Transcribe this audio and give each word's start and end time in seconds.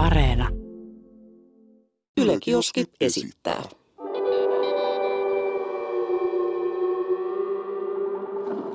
Areena. 0.00 0.48
Yle 2.16 2.38
Kioski 2.40 2.84
esittää. 3.00 3.62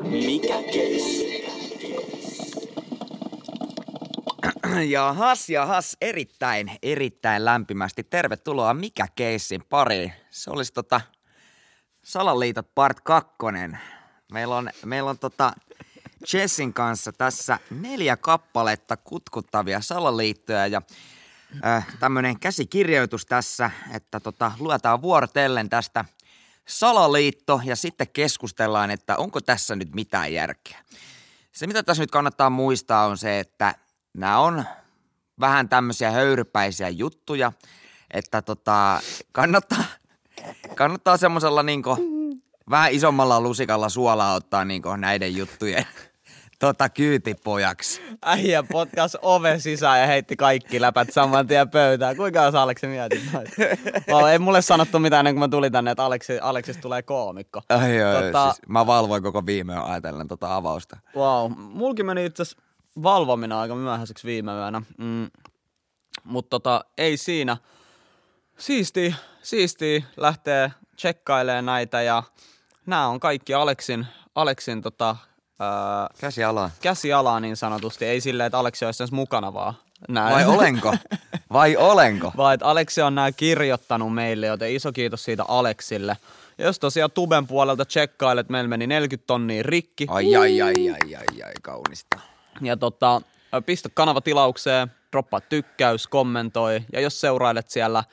Mikä 0.03 0.53
keissi? 0.73 1.45
Jahas, 4.89 5.49
jahas, 5.49 5.97
erittäin, 6.01 6.71
erittäin 6.83 7.45
lämpimästi. 7.45 8.03
Tervetuloa 8.03 8.73
Mikä 8.73 9.07
keissin 9.15 9.61
pariin. 9.69 10.13
Se 10.29 10.51
olisi 10.51 10.73
tota 10.73 11.01
Salaliitot 12.03 12.75
part 12.75 13.01
2. 13.01 13.29
Meillä 14.31 14.55
on, 14.55 14.69
meillä 14.85 15.09
on 15.09 15.19
tota 15.19 15.53
Jessin 16.33 16.73
kanssa 16.73 17.11
tässä 17.11 17.59
neljä 17.69 18.17
kappaletta 18.17 18.97
kutkuttavia 18.97 19.81
salaliittoja 19.81 20.67
ja 20.67 20.81
äh, 21.65 21.87
tämmöinen 21.99 22.39
käsikirjoitus 22.39 23.25
tässä, 23.25 23.71
että 23.93 24.19
tota, 24.19 24.51
luetaan 24.59 25.01
vuorotellen 25.01 25.69
tästä 25.69 26.05
salaliitto 26.67 27.61
ja 27.63 27.75
sitten 27.75 28.07
keskustellaan, 28.13 28.91
että 28.91 29.17
onko 29.17 29.41
tässä 29.41 29.75
nyt 29.75 29.95
mitään 29.95 30.33
järkeä. 30.33 30.79
Se, 31.51 31.67
mitä 31.67 31.83
tässä 31.83 32.03
nyt 32.03 32.11
kannattaa 32.11 32.49
muistaa, 32.49 33.05
on 33.05 33.17
se, 33.17 33.39
että 33.39 33.75
nämä 34.13 34.39
on 34.39 34.63
vähän 35.39 35.69
tämmöisiä 35.69 36.11
höyrypäisiä 36.11 36.89
juttuja, 36.89 37.51
että 38.11 38.41
tota, 38.41 39.01
kannattaa, 39.31 39.83
kannattaa 40.75 41.17
semmoisella 41.17 41.63
niinku 41.63 41.97
vähän 42.69 42.91
isommalla 42.91 43.41
lusikalla 43.41 43.89
suolaa 43.89 44.33
ottaa 44.33 44.65
niinku 44.65 44.95
näiden 44.95 45.35
juttujen 45.35 45.85
tota 46.59 46.89
kyytipojaksi. 46.89 48.01
Äijä 48.25 48.63
potkas 48.63 49.17
oven 49.21 49.61
sisään 49.61 50.01
ja 50.01 50.07
heitti 50.07 50.35
kaikki 50.35 50.81
läpät 50.81 51.13
saman 51.13 51.47
tien 51.47 51.69
pöytään. 51.69 52.15
Kuinka 52.15 52.51
sä 52.51 52.61
Aleksi 52.61 52.87
mietit 52.87 53.33
noita? 53.33 54.31
Ei 54.31 54.39
mulle 54.39 54.61
sanottu 54.61 54.99
mitään 54.99 55.19
ennen 55.19 55.35
kuin 55.35 55.39
mä 55.39 55.47
tulin 55.47 55.71
tänne, 55.71 55.91
että 55.91 56.05
Aleksi, 56.05 56.39
Aleksista 56.39 56.81
tulee 56.81 57.01
koomikko. 57.01 57.61
Ai 57.69 57.97
joo, 57.97 58.13
Tota- 58.13 58.53
siis 58.53 58.67
mä 58.67 58.87
valvoin 58.87 59.23
koko 59.23 59.45
viime 59.45 59.73
yön 59.73 59.83
ajatellen 59.85 60.27
tota 60.27 60.55
avausta. 60.55 60.97
Wow, 61.15 61.51
mulkin 61.57 62.05
meni 62.05 62.25
itse 62.25 62.43
valvominen 63.03 63.57
aika 63.57 63.75
myöhäiseksi 63.75 64.27
viime 64.27 64.51
yönä. 64.51 64.81
Mm. 64.97 65.27
Mutta 66.23 66.49
tota, 66.49 66.85
ei 66.97 67.17
siinä. 67.17 67.57
Siisti, 68.57 69.15
siisti 69.41 70.05
lähtee 70.17 70.71
tsekkailemaan 70.95 71.65
näitä 71.65 72.01
ja 72.01 72.23
nämä 72.85 73.07
on 73.07 73.19
kaikki 73.19 73.53
Aleksin, 73.53 74.07
Aleksin 74.35 74.81
tota, 74.81 75.15
ää, 75.59 76.09
Käsi 76.19 76.43
alaa. 76.43 76.69
käsialaa 76.81 77.39
niin 77.39 77.57
sanotusti. 77.57 78.05
Ei 78.05 78.21
silleen, 78.21 78.47
että 78.47 78.59
Aleksi 78.59 78.85
olisi 78.85 79.03
mukana 79.11 79.53
vaan. 79.53 79.73
Näin. 80.09 80.33
Vai 80.33 80.45
olenko? 80.45 80.93
Vai 81.53 81.77
olenko? 81.77 82.31
Vaan 82.37 82.53
että 82.53 82.65
Aleksi 82.65 83.01
on 83.01 83.15
nämä 83.15 83.31
kirjoittanut 83.31 84.13
meille, 84.13 84.45
joten 84.47 84.71
iso 84.75 84.91
kiitos 84.91 85.23
siitä 85.23 85.43
Aleksille. 85.47 86.17
Ja 86.57 86.65
jos 86.65 86.79
tosiaan 86.79 87.11
Tuben 87.11 87.47
puolelta 87.47 87.85
tsekkailet, 87.85 88.49
meillä 88.49 88.67
meni 88.67 88.87
40 88.87 89.27
tonnia 89.27 89.63
rikki. 89.63 90.05
Ai 90.09 90.35
ai 90.35 90.61
ai 90.61 90.73
ai 90.89 91.15
ai 91.15 91.43
ai 91.45 91.53
kaunista. 91.61 92.19
Ja 92.61 92.77
tota, 92.77 93.21
pistä 93.65 93.89
kanava 93.93 94.21
tilaukseen, 94.21 94.91
droppaa 95.11 95.41
tykkäys, 95.41 96.07
kommentoi. 96.07 96.81
Ja 96.93 97.01
jos 97.01 97.21
seurailet 97.21 97.69
siellä 97.69 98.03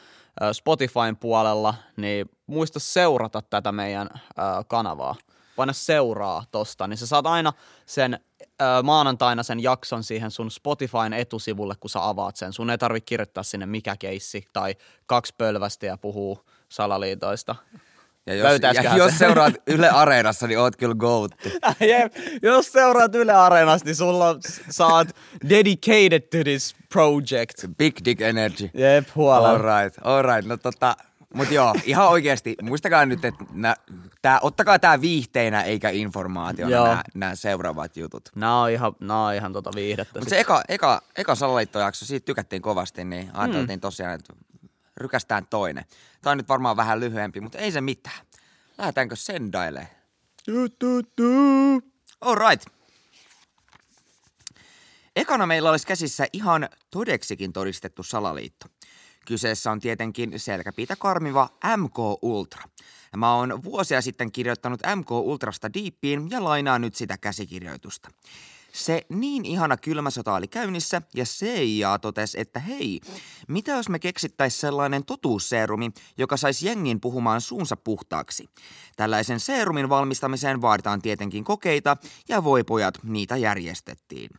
Spotifyn 0.53 1.17
puolella, 1.17 1.75
niin 1.97 2.31
muista 2.47 2.81
seurata 2.81 3.43
tätä 3.51 3.73
meidän 3.73 4.09
kanavaa. 4.69 5.15
Paina 5.63 5.73
seuraa 5.73 6.45
tosta, 6.51 6.87
niin 6.87 6.97
sä 6.97 7.07
saat 7.07 7.27
aina 7.27 7.53
sen 7.87 8.19
ö, 8.41 8.83
maanantaina 8.83 9.43
sen 9.43 9.63
jakson 9.63 10.05
siihen 10.05 10.31
sun 10.31 10.51
Spotifyn 10.51 11.13
etusivulle, 11.13 11.75
kun 11.81 11.91
sä 11.91 12.09
avaat 12.09 12.37
sen. 12.37 12.53
Sun 12.53 12.71
ei 12.71 12.79
tarvitse 12.79 13.05
kirjoittaa 13.05 13.43
sinne 13.43 13.67
mikä 13.67 13.97
keissi 13.99 14.45
tai 14.53 14.75
kaksi 15.07 15.35
pölvästä 15.39 15.87
ja 15.87 15.97
puhuu 15.97 16.39
salaliitoista. 16.69 17.57
Ja 18.27 18.35
jos, 18.35 18.61
ja 18.83 18.97
jos 18.97 19.19
seuraat 19.19 19.55
Yle 19.67 19.89
Areenassa, 19.89 20.47
niin 20.47 20.59
oot 20.59 20.77
kyllä 20.77 20.95
goatti. 20.95 21.53
Jep, 21.91 22.15
jos 22.43 22.73
seuraat 22.73 23.15
Yle 23.15 23.33
Areenasta, 23.33 23.87
niin 23.87 23.97
sulla 23.97 24.27
oot 24.27 25.09
dedicated 25.49 26.21
to 26.21 26.45
this 26.45 26.77
project. 26.93 27.65
Big 27.79 27.97
dick 28.05 28.21
energy. 28.21 28.71
Jep, 28.75 29.09
huolella. 29.15 29.49
Alright, 29.49 29.99
alright. 30.05 30.47
No 30.47 30.57
tota, 30.57 30.97
mut 31.35 31.51
joo, 31.51 31.75
ihan 31.85 32.09
oikeesti, 32.09 32.57
muistakaa 32.63 33.07
nyt, 33.07 33.25
että 33.25 33.45
nä, 33.53 33.77
tää, 34.23 34.41
ottakaa 34.41 34.79
tää 34.79 35.01
viihteinä 35.01 35.63
eikä 35.63 35.91
informaationa 35.91 36.85
nämä, 36.85 37.03
nämä 37.15 37.35
seuraavat 37.35 37.97
jutut. 37.97 38.29
Nää 38.35 38.57
on 38.57 38.71
ihan, 38.71 38.93
nää 39.01 39.25
on 39.25 39.35
ihan 39.35 39.53
tota 39.53 39.71
viihdettä. 39.75 40.19
Mutta 40.19 40.31
se 40.31 40.41
eka, 40.41 40.63
eka, 40.69 41.03
eka 41.17 41.35
salaliittojakso, 41.35 42.07
siitä 42.07 42.25
tykättiin 42.25 42.63
kovasti, 42.63 43.05
niin 43.05 43.31
ajateltiin 43.35 43.77
Hmm. 43.77 43.81
tosiaan, 43.81 44.15
että 44.15 44.33
rykästään 44.97 45.47
toinen. 45.51 45.85
Tämä 46.23 46.33
on 46.33 46.39
nyt 46.39 46.49
varmaan 46.49 46.77
vähän 46.77 47.01
lyhyempi, 47.01 47.41
mutta 47.41 47.59
ei 47.59 47.73
se 47.73 47.81
mitään. 47.81 48.27
Lähdetäänkö 48.79 49.17
sendailemaan? 49.17 49.91
All 52.21 52.35
right. 52.51 52.67
Ekana 55.17 55.47
meillä 55.47 55.71
olisi 55.71 55.87
käsissä 55.87 56.27
ihan 56.33 56.69
todeksikin 56.91 57.53
todistettu 57.53 58.03
salaliitto. 58.03 58.67
Kyseessä 59.27 59.71
on 59.71 59.81
tietenkin 59.81 60.33
selkäpiitä 60.37 60.97
karmiva 60.97 61.49
MK 61.77 61.99
Ultra. 62.23 62.63
Mä 63.17 63.35
oon 63.35 63.65
vuosia 63.65 64.03
sitten 64.03 64.33
kirjoittanut 64.33 64.81
MK 64.97 65.11
Ultrasta 65.11 65.75
diippiin 65.75 66.31
ja 66.31 66.45
lainaan 66.45 66.81
nyt 66.81 66.95
sitä 66.95 67.19
käsikirjoitusta. 67.19 68.11
Se 68.73 69.07
niin 69.09 69.45
ihana 69.45 69.77
kylmä 69.77 70.11
sota 70.11 70.35
oli 70.35 70.49
käynnissä 70.49 71.03
ja 71.15 71.25
CIA 71.25 71.99
totesi, 71.99 72.41
että 72.41 72.61
hei, 72.61 73.01
mitä 73.49 73.73
jos 73.73 73.89
me 73.89 73.99
keksittäis 73.99 74.61
sellainen 74.61 75.05
totuusseerumi, 75.05 75.91
joka 76.19 76.37
saisi 76.37 76.67
jengin 76.67 77.01
puhumaan 77.01 77.41
suunsa 77.41 77.77
puhtaaksi. 77.77 78.49
Tällaisen 78.97 79.41
seerumin 79.41 79.89
valmistamiseen 79.89 80.63
vaaditaan 80.63 81.03
tietenkin 81.03 81.45
kokeita 81.45 81.97
ja 82.29 82.45
voi 82.45 82.65
pojat, 82.65 82.99
niitä 83.03 83.37
järjestettiin. 83.37 84.31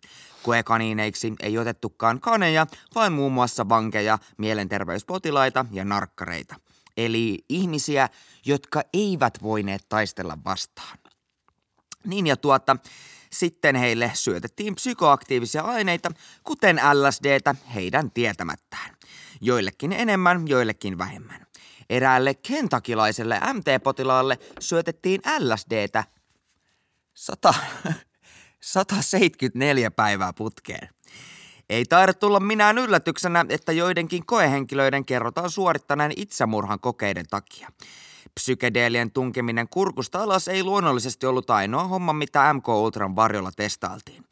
Koekaniineiksi 0.43 1.33
ei 1.39 1.57
otettukaan 1.57 2.19
kaneja, 2.19 2.67
vaan 2.95 3.13
muun 3.13 3.31
muassa 3.31 3.69
vankeja, 3.69 4.19
mielenterveyspotilaita 4.37 5.65
ja 5.71 5.85
narkkareita. 5.85 6.55
Eli 6.97 7.45
ihmisiä, 7.49 8.09
jotka 8.45 8.81
eivät 8.93 9.33
voineet 9.41 9.85
taistella 9.89 10.37
vastaan. 10.45 10.97
Niin 12.05 12.27
ja 12.27 12.37
tuota, 12.37 12.77
sitten 13.31 13.75
heille 13.75 14.11
syötettiin 14.13 14.75
psykoaktiivisia 14.75 15.61
aineita, 15.61 16.11
kuten 16.43 16.79
LSDtä, 16.93 17.55
heidän 17.73 18.11
tietämättään. 18.11 18.95
Joillekin 19.41 19.91
enemmän, 19.91 20.47
joillekin 20.47 20.97
vähemmän. 20.97 21.45
Eräälle 21.89 22.33
kentakilaiselle 22.33 23.39
MT-potilaalle 23.53 24.37
syötettiin 24.59 25.21
LSDtä 25.39 26.03
100, 27.13 27.53
174 28.63 29.91
päivää 29.91 30.33
putkeen. 30.33 30.89
Ei 31.69 31.85
taida 31.85 32.13
tulla 32.13 32.39
minään 32.39 32.77
yllätyksenä, 32.77 33.45
että 33.49 33.71
joidenkin 33.71 34.25
koehenkilöiden 34.25 35.05
kerrotaan 35.05 35.49
suorittaneen 35.49 36.11
itsemurhan 36.15 36.79
kokeiden 36.79 37.25
takia. 37.29 37.69
Psykedeelien 38.35 39.11
tunkeminen 39.11 39.69
kurkusta 39.69 40.23
alas 40.23 40.47
ei 40.47 40.63
luonnollisesti 40.63 41.25
ollut 41.25 41.49
ainoa 41.49 41.83
homma, 41.83 42.13
mitä 42.13 42.53
MK 42.53 42.67
Ultran 42.69 43.15
varjolla 43.15 43.51
testailtiin. 43.55 44.23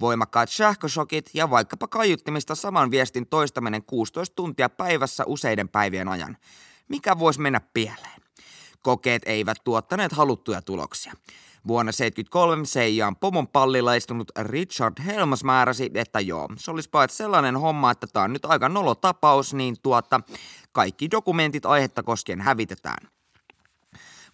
Voimakkaat 0.00 0.50
sähköshokit 0.50 1.30
ja 1.34 1.50
vaikkapa 1.50 1.88
kaiuttimista 1.88 2.54
saman 2.54 2.90
viestin 2.90 3.26
toistaminen 3.26 3.82
16 3.82 4.34
tuntia 4.34 4.68
päivässä 4.68 5.24
useiden 5.26 5.68
päivien 5.68 6.08
ajan. 6.08 6.36
Mikä 6.88 7.18
voisi 7.18 7.40
mennä 7.40 7.60
pieleen? 7.74 8.20
Kokeet 8.82 9.22
eivät 9.26 9.58
tuottaneet 9.64 10.12
haluttuja 10.12 10.62
tuloksia. 10.62 11.12
Vuonna 11.66 11.92
1973 11.92 12.64
Seijan 12.64 13.16
pomon 13.16 13.48
pallilla 13.48 13.94
istunut 13.94 14.30
Richard 14.38 14.94
Helms 15.04 15.44
määräsi, 15.44 15.90
että 15.94 16.20
joo, 16.20 16.48
se 16.56 16.70
olisi 16.70 16.90
paitsi 16.90 17.16
sellainen 17.16 17.56
homma, 17.56 17.90
että 17.90 18.06
tämä 18.06 18.24
on 18.24 18.32
nyt 18.32 18.44
aika 18.44 18.68
nolo 18.68 18.94
tapaus, 18.94 19.54
niin 19.54 19.76
tuota, 19.82 20.20
kaikki 20.72 21.10
dokumentit 21.10 21.66
aihetta 21.66 22.02
koskien 22.02 22.40
hävitetään. 22.40 23.08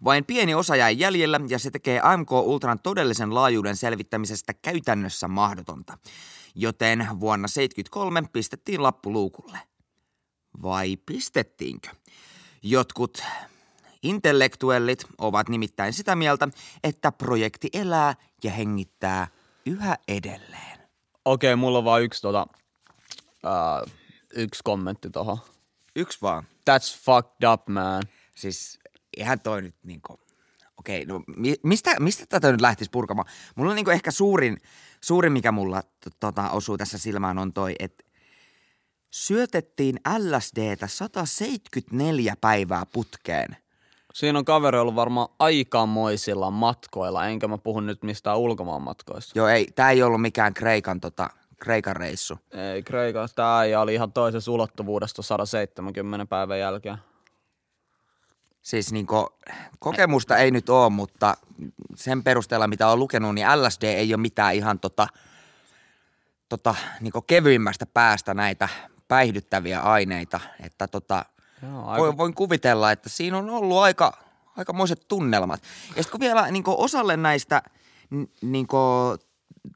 Vain 0.05 0.25
pieni 0.25 0.55
osa 0.55 0.77
jäi 0.77 0.99
jäljellä 0.99 1.41
ja 1.49 1.59
se 1.59 1.71
tekee 1.71 2.01
AMK 2.03 2.33
Ultran 2.33 2.79
todellisen 2.83 3.35
laajuuden 3.35 3.77
selvittämisestä 3.77 4.55
käytännössä 4.55 5.29
mahdotonta. 5.29 5.99
Joten 6.55 6.99
vuonna 7.21 7.49
1973 7.49 8.23
pistettiin 8.33 8.83
lappu 8.83 9.13
luukulle. 9.13 9.59
Vai 10.63 10.97
pistettiinkö? 10.97 11.89
Jotkut 12.63 13.23
intellektuellit 14.03 15.05
ovat 15.19 15.49
nimittäin 15.49 15.93
sitä 15.93 16.17
mieltä, 16.17 16.49
että 16.85 17.13
projekti 17.13 17.69
elää 17.73 18.15
ja 18.45 18.51
hengittää 18.51 19.29
yhä 19.67 19.97
edelleen. 20.09 20.79
Okei, 21.25 21.57
mulla 21.57 21.79
on 21.79 21.85
vaan 21.85 22.03
yksi, 22.03 22.23
tota, 22.23 22.47
ää, 23.45 23.83
yksi 24.35 24.61
kommentti 24.65 25.11
tohon. 25.11 25.39
Yksi 25.97 26.19
vaan. 26.23 26.45
That's 26.71 26.99
fucked 27.05 27.49
up, 27.53 27.69
man. 27.69 28.03
Siis 28.37 28.79
eihän 29.17 29.41
toi 29.41 29.63
nyt 29.63 29.75
niinku, 29.83 30.21
okei, 30.77 31.05
no 31.05 31.23
mi- 31.37 31.61
mistä, 31.63 32.01
mistä 32.01 32.27
tätä 32.27 32.53
nyt 32.53 32.61
lähtisi 32.61 32.91
purkamaan? 32.91 33.29
Mulla 33.57 33.71
on 33.71 33.77
niinku 33.77 33.91
ehkä 33.91 34.11
suurin, 34.11 34.57
suurin 35.01 35.33
mikä 35.33 35.53
mulla 35.53 35.83
tota, 36.21 36.51
osuu 36.51 36.79
tässä 36.79 36.99
silmään 36.99 37.39
on 37.39 37.53
toi, 37.53 37.75
että 37.79 38.05
syötettiin 39.11 40.01
LSDtä 40.19 40.87
174 40.87 42.35
päivää 42.41 42.87
putkeen. 42.93 43.57
Siinä 44.13 44.39
on 44.39 44.45
kaveri 44.45 44.79
ollut 44.79 44.95
varmaan 44.95 45.29
aikamoisilla 45.39 46.51
matkoilla, 46.51 47.27
enkä 47.27 47.49
mä 47.49 47.59
puhu 47.59 47.81
nyt 47.81 48.03
mistään 48.03 48.39
ulkomaan 48.39 48.83
matkoista. 48.83 49.39
Joo, 49.39 49.49
ei, 49.49 49.67
tää 49.75 49.91
ei 49.91 50.03
ollut 50.03 50.21
mikään 50.21 50.55
Kreikan, 50.55 51.01
tota, 51.01 51.31
Kreikan 51.61 51.97
reissu. 51.97 52.39
Ei, 52.51 52.83
Kreikassa 52.83 53.37
tämä 53.37 53.59
äijä 53.59 53.81
oli 53.81 53.95
ihan 53.95 54.13
toisessa 54.13 54.53
ulottuvuudesta 54.53 55.23
170 55.23 56.27
päivän 56.27 56.59
jälkeen. 56.59 56.99
Siis 58.63 58.93
niinku, 58.93 59.29
kokemusta 59.79 60.37
ei 60.37 60.51
nyt 60.51 60.69
ole, 60.69 60.91
mutta 60.91 61.37
sen 61.95 62.23
perusteella 62.23 62.67
mitä 62.67 62.89
on 62.89 62.99
lukenut, 62.99 63.35
niin 63.35 63.47
LSD 63.63 63.83
ei 63.83 64.15
ole 64.15 64.21
mitään 64.21 64.55
ihan 64.55 64.81
tota, 64.81 65.07
tota, 66.49 66.75
niinku 67.01 67.23
kevyimmästä 67.23 67.87
päästä 67.87 68.35
näitä 68.35 68.69
päihdyttäviä 69.09 69.81
aineita. 69.81 70.41
Että 70.61 70.89
tota, 70.89 71.25
Joo, 71.63 71.97
voin, 71.99 72.17
voin 72.17 72.35
kuvitella, 72.35 72.93
että 72.93 73.09
siinä 73.09 73.39
on 73.39 73.51
ollut 73.51 73.79
aika, 73.79 74.19
aikamoiset 74.57 75.09
tunnelmat. 75.09 75.63
Ja 75.63 76.03
sitten 76.03 76.11
kun 76.11 76.21
vielä 76.21 76.51
niinku 76.51 76.75
osalle 76.79 77.17
näistä 77.17 77.63
n- 78.15 78.51
niinku 78.51 78.79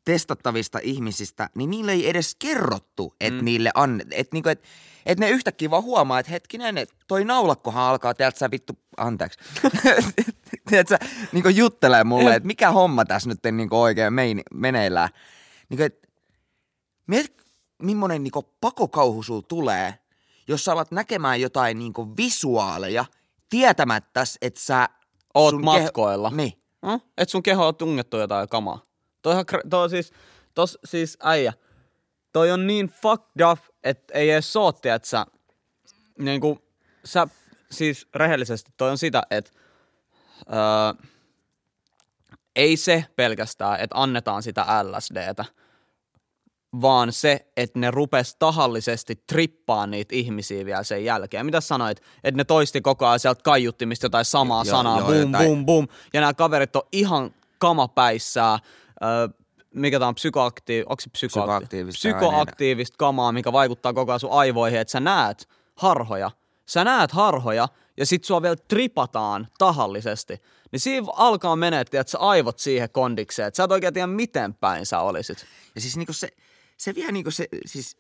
testattavista 0.05 0.79
ihmisistä, 0.83 1.51
niin 1.55 1.71
niille 1.71 1.93
ei 1.93 2.09
edes 2.09 2.37
kerrottu, 2.39 3.15
että 3.21 3.41
mm. 3.41 3.45
niille 3.45 3.71
an, 3.75 4.01
että 4.11 4.35
niinku, 4.35 4.49
et, 4.49 4.63
et 5.07 5.19
ne 5.19 5.31
yhtäkkiä 5.31 5.71
vaan 5.71 5.83
huomaa, 5.83 6.19
että 6.19 6.33
hetkinen, 6.33 6.79
et 6.79 6.93
toi 7.09 7.25
naulakkohan 7.25 7.85
alkaa, 7.85 8.15
tiedätkö 8.15 8.39
sä 8.39 8.51
vittu, 8.51 8.73
anteeksi, 8.97 9.39
tiedätkö 10.69 10.99
sä, 11.01 11.09
niinku 11.33 11.49
juttelee 11.49 12.05
mulle, 12.05 12.35
että 12.35 12.47
mikä 12.47 12.71
homma 12.71 13.05
tässä 13.05 13.29
nyt 13.29 13.57
niinku 13.57 13.81
oikein 13.81 14.13
mein, 14.13 14.43
meneillään. 14.55 15.09
Niinku, 15.69 15.83
et, 15.83 16.09
miet, 17.07 17.43
millainen 17.83 18.23
niinku 18.23 18.43
pakokauhu 18.61 19.23
sul 19.23 19.41
tulee, 19.41 19.99
jos 20.49 20.65
sä 20.65 20.73
alat 20.73 20.91
näkemään 20.91 21.41
jotain 21.41 21.79
niinku 21.79 22.17
visuaaleja, 22.17 23.05
tietämättäs, 23.49 24.39
että 24.43 24.61
sä... 24.61 24.89
Oot 25.35 25.51
sun 25.51 25.65
matkoilla. 25.65 26.31
Niin. 26.31 26.53
Hm? 26.87 27.01
Et 27.19 27.29
sun 27.29 27.43
keho 27.43 27.67
on 27.67 27.77
tungettu 27.77 28.17
jotain 28.17 28.49
kamaa. 28.49 28.83
Toi, 29.23 29.33
ihan, 29.33 29.45
toi 29.71 29.83
on 29.83 29.91
siis, 29.91 30.13
tos 30.55 30.79
siis 30.85 31.19
äijä. 31.23 31.53
Toi 32.33 32.51
on 32.51 32.67
niin 32.67 32.87
fucked 32.87 33.43
up, 33.53 33.59
että 33.85 34.15
ei 34.15 34.31
edes 34.31 34.53
soo, 34.53 34.69
että 34.69 35.09
sä, 35.09 35.27
niinku, 36.19 36.59
sä, 37.05 37.29
siis 37.71 38.09
rehellisesti 38.15 38.73
toi 38.77 38.91
on 38.91 38.99
sitä, 38.99 39.23
että 39.31 39.51
öö, 40.53 41.09
ei 42.57 42.77
se 42.77 43.05
pelkästään, 43.17 43.81
että 43.81 44.03
annetaan 44.03 44.43
sitä 44.43 44.67
LSDtä, 44.83 45.45
vaan 46.81 47.13
se, 47.13 47.47
että 47.57 47.79
ne 47.79 47.91
rupes 47.91 48.37
tahallisesti 48.39 49.23
trippaa 49.27 49.87
niitä 49.87 50.15
ihmisiä 50.15 50.65
vielä 50.65 50.83
sen 50.83 51.05
jälkeen. 51.05 51.47
Mitä 51.47 51.61
sanoit? 51.61 52.03
Että 52.25 52.37
ne 52.37 52.45
toisti 52.45 52.81
koko 52.81 53.07
ajan 53.07 53.21
sieltä 53.21 53.43
kaiuttimista 53.43 54.07
jotain 54.07 54.25
samaa 54.25 54.65
Joo, 54.65 54.77
sanaa, 54.77 54.99
joo, 54.99 55.09
bum, 55.09 55.17
jotain- 55.17 55.49
bum, 55.49 55.67
bum. 55.67 55.87
Ja 56.13 56.21
nämä 56.21 56.35
kaverit 56.35 56.77
on 56.77 56.83
ihan 56.93 57.35
kamapäissään. 57.59 58.59
Öö, 59.03 59.29
mikä 59.75 59.99
tää 59.99 60.09
on 60.09 60.15
psykoaktiiv... 60.15 60.85
Onko 60.89 61.01
se 61.01 61.11
psykoaktiivista? 61.11 61.99
Psykoaktiivista 61.99 62.29
Psykoaktiivista 62.29 62.95
kamaa, 62.99 63.33
mikä 63.33 63.53
vaikuttaa 63.53 63.93
koko 63.93 64.13
ajan 64.13 64.21
sun 64.21 64.33
aivoihin, 64.33 64.81
että 64.81 64.93
sä 64.93 65.01
näet 65.01 65.49
harhoja. 65.77 66.31
Sä 66.67 66.85
näet 66.85 67.13
harhoja 67.13 67.69
ja 67.97 68.07
sit 68.07 68.25
sua 68.25 68.43
vielä 68.43 68.57
tripataan 68.57 69.49
tahallisesti. 69.59 70.43
Niin 70.73 70.81
siinä 70.81 71.07
alkaa 71.17 71.57
menee, 71.57 71.81
että 71.81 72.05
sä 72.07 72.19
aivot 72.19 72.59
siihen 72.59 72.91
kondikseen, 72.91 73.49
että 73.49 73.57
sä 73.57 73.65
et 73.65 73.73
oikein 73.73 73.95
tiedä 73.95 74.07
miten 74.07 74.55
päin 74.55 74.87
sä 74.87 75.01
olisit. 75.01 75.47
Ja 75.75 75.81
siis 75.81 75.97
niinku 75.97 76.13
se, 76.13 76.29
se 76.77 76.95
vie 76.95 77.13
niinku 77.13 77.31
se, 77.31 77.49
siis 77.67 77.97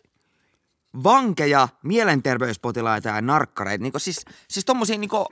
vankeja, 1.05 1.69
mielenterveyspotilaita 1.82 3.08
ja 3.08 3.20
narkkareita, 3.20 3.82
niinku 3.82 3.99
siis, 3.99 4.25
siis 4.49 4.64
tommosia 4.64 4.99
niinku, 4.99 5.26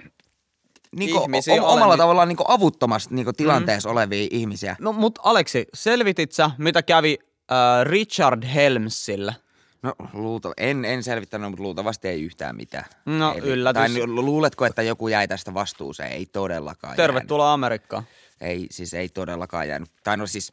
niinku 0.97 1.23
Ihmisiä 1.23 1.63
o- 1.63 1.67
omalla 1.67 1.87
olen- 1.87 1.99
tavallaan 1.99 2.29
niinku 2.29 2.45
avuttomasti 2.49 3.15
niinku 3.15 3.33
tilanteessa 3.33 3.89
mm. 3.89 3.93
olevia 3.93 4.29
ihmisiä. 4.31 4.77
No 4.81 4.93
mut 4.93 5.19
Aleksi, 5.23 5.67
selvitit 5.75 6.33
sä, 6.33 6.51
mitä 6.59 6.83
kävi 6.83 7.19
äh, 7.53 7.85
Richard 7.85 8.43
Helmsille? 8.45 9.37
No 9.83 9.95
luulta, 10.13 10.53
en, 10.57 10.85
en 10.85 11.03
selvittänyt, 11.03 11.51
mutta 11.51 11.63
luultavasti 11.63 12.09
ei 12.09 12.23
yhtään 12.23 12.57
mitään. 12.57 12.85
No, 13.05 13.33
ei, 13.35 13.41
yllätys. 13.41 13.81
Tai 13.81 14.07
lu- 14.07 14.25
luuletko, 14.25 14.65
että 14.67 14.83
joku 14.83 15.09
jäi 15.09 15.29
tästä 15.29 15.55
vastuuseen? 15.55 16.13
Ei 16.13 16.27
todellakaan 16.27 16.97
Tervetuloa 16.97 17.53
Amerikkaan. 17.53 18.03
Jäänyt. 18.41 18.61
Ei, 18.61 18.67
siis 18.71 18.95
ei 18.95 19.09
todellakaan 19.09 19.69
jäänyt. 19.69 19.91
Tai 20.05 20.17
no 20.17 20.27
siis, 20.27 20.53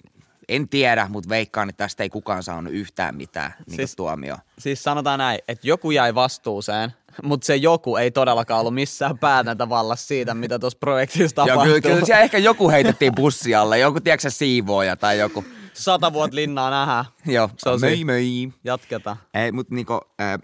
en 0.55 0.69
tiedä, 0.69 1.07
mutta 1.09 1.29
veikkaan, 1.29 1.69
että 1.69 1.83
tästä 1.83 2.03
ei 2.03 2.09
kukaan 2.09 2.43
saanut 2.43 2.73
yhtään 2.73 3.15
mitään 3.15 3.53
niin 3.67 3.75
Siis- 3.75 3.95
tuomio. 3.95 4.37
Siis 4.59 4.83
sanotaan 4.83 5.19
näin, 5.19 5.39
että 5.47 5.67
joku 5.67 5.91
jäi 5.91 6.15
vastuuseen, 6.15 6.93
mutta 7.23 7.45
se 7.45 7.55
joku 7.55 7.95
ei 7.95 8.11
todellakaan 8.11 8.59
ollut 8.59 8.73
missään 8.73 9.17
päätäntävallassa 9.19 10.07
siitä, 10.07 10.33
mitä 10.33 10.59
tuossa 10.59 10.79
projektissa 10.79 11.41
Joo, 11.41 11.47
tapahtuu. 11.47 11.81
kyllä, 11.81 12.01
kyllä 12.01 12.19
ehkä 12.19 12.37
joku 12.37 12.69
heitettiin 12.69 13.15
bussi 13.15 13.55
alle, 13.55 13.79
joku 13.79 13.99
tiedätkö 13.99 14.29
siivooja 14.29 14.95
tai 14.95 15.19
joku. 15.19 15.45
Sata 15.73 16.13
vuotta 16.13 16.35
linnaa 16.35 16.69
nähdään. 16.69 17.05
Joo, 17.25 17.49
Se 17.57 17.69
on 17.69 17.79
möi 17.81 18.03
möi. 18.03 18.49
Jatketaan. 18.63 19.17
Ei, 19.33 19.51
mutta 19.51 19.75
niinku, 19.75 19.93
äh, 20.21 20.39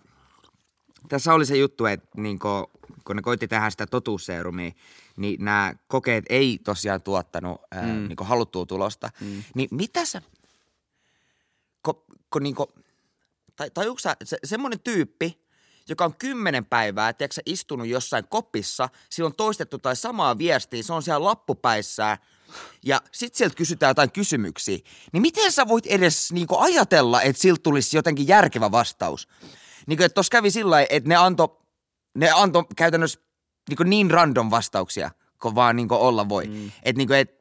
tässä 1.09 1.33
oli 1.33 1.45
se 1.45 1.57
juttu, 1.57 1.85
että 1.85 2.07
niinku, 2.17 2.71
kun 3.05 3.15
ne 3.15 3.21
koitti 3.21 3.47
tehdä 3.47 3.69
sitä 3.69 3.85
totuusseerumia, 3.85 4.71
niin 5.17 5.45
nämä 5.45 5.73
kokeet 5.87 6.25
ei 6.29 6.59
tosiaan 6.63 7.01
tuottanut 7.01 7.61
äh, 7.75 7.85
mm. 7.85 8.07
niinku 8.07 8.23
haluttua 8.23 8.65
tulosta. 8.65 9.09
Mm. 9.21 9.43
Niin 9.55 9.69
mitä 9.71 10.05
sä, 10.05 10.21
kun, 11.83 12.03
kun 12.33 12.43
niinku, 12.43 12.71
tai, 13.55 13.69
tai 13.69 13.85
sä, 13.99 14.15
se, 14.23 14.37
semmoinen 14.43 14.79
tyyppi, 14.79 15.47
joka 15.89 16.05
on 16.05 16.15
kymmenen 16.15 16.65
päivää, 16.65 17.13
tiedätkö, 17.13 17.41
istunut 17.45 17.87
jossain 17.87 18.27
kopissa, 18.27 18.89
sillä 19.09 19.27
on 19.27 19.35
toistettu 19.35 19.79
tai 19.79 19.95
samaa 19.95 20.37
viestiä, 20.37 20.83
se 20.83 20.93
on 20.93 21.03
siellä 21.03 21.23
lappupäissään, 21.23 22.17
ja 22.83 23.01
sit 23.11 23.35
sieltä 23.35 23.55
kysytään 23.55 23.89
jotain 23.89 24.11
kysymyksiä, 24.11 24.77
niin 25.13 25.21
miten 25.21 25.51
sä 25.51 25.67
voit 25.67 25.85
edes 25.85 26.31
niinku 26.31 26.57
ajatella, 26.57 27.21
että 27.21 27.41
siltä 27.41 27.63
tulisi 27.63 27.97
jotenkin 27.97 28.27
järkevä 28.27 28.71
vastaus? 28.71 29.27
Niinku, 29.87 30.03
että 30.03 30.13
tossa 30.13 30.31
kävi 30.31 30.51
sillä 30.51 30.81
että 30.81 31.09
ne 31.09 31.15
anto, 31.15 31.61
ne 32.15 32.31
anto 32.31 32.63
käytännössä 32.75 33.19
niinku 33.69 33.83
niin 33.83 34.11
random 34.11 34.51
vastauksia, 34.51 35.11
kun 35.41 35.55
vaan 35.55 35.75
niinku 35.75 35.95
olla 35.95 36.29
voi. 36.29 36.47
Mm. 36.47 36.71
Että 36.83 36.97
niinku, 36.97 37.13
et, 37.13 37.37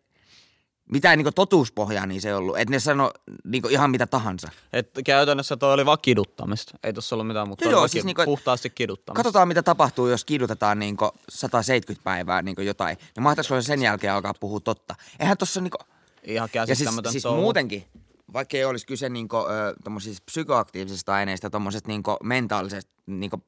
mitään 0.92 1.18
niinku 1.18 1.32
totuuspohjaa 1.32 2.06
niin 2.06 2.20
se 2.20 2.28
ei 2.28 2.34
ollut. 2.34 2.58
Että 2.58 2.70
ne 2.70 2.80
sano 2.80 3.10
niinku 3.44 3.68
ihan 3.68 3.90
mitä 3.90 4.06
tahansa. 4.06 4.48
Et 4.72 4.90
käytännössä 5.04 5.56
toi 5.56 5.72
oli 5.72 5.86
vaan 5.86 5.98
kiduttamista. 6.02 6.78
Ei 6.82 6.92
tossa 6.92 7.16
ollut 7.16 7.26
mitään, 7.26 7.48
mutta 7.48 7.68
Joo, 7.68 7.88
siis 7.88 8.04
niinku, 8.04 8.22
et- 8.22 8.26
puhtaasti 8.26 8.70
kiduttamista. 8.70 9.22
Katsotaan, 9.22 9.48
mitä 9.48 9.62
tapahtuu, 9.62 10.08
jos 10.08 10.24
kidutetaan 10.24 10.78
niinku 10.78 11.10
170 11.28 12.04
päivää 12.04 12.42
niinku 12.42 12.62
jotain. 12.62 12.98
Ja 13.16 13.22
mahtaisiko 13.22 13.60
se 13.60 13.66
sen 13.66 13.82
jälkeen 13.82 14.12
alkaa 14.12 14.34
puhua 14.40 14.60
totta? 14.60 14.94
Eihän 15.20 15.36
tossa 15.38 15.60
niinku... 15.60 15.78
Ihan 16.24 16.48
Ja 16.54 16.66
siis, 16.66 16.78
käsittämätön 16.78 17.12
siis 17.12 17.24
muutenkin, 17.24 17.84
vaikka 18.32 18.56
ei 18.56 18.64
olisi 18.64 18.86
kyse 18.86 19.08
niinku, 19.08 19.36
ö, 19.36 19.74
tommosista 19.84 20.22
psykoaktiivisista 20.26 21.14
aineista, 21.14 21.50
tommosesta 21.50 21.88
niinku 21.88 22.16
mentaalisesta 22.22 22.92
niinku 23.06 23.42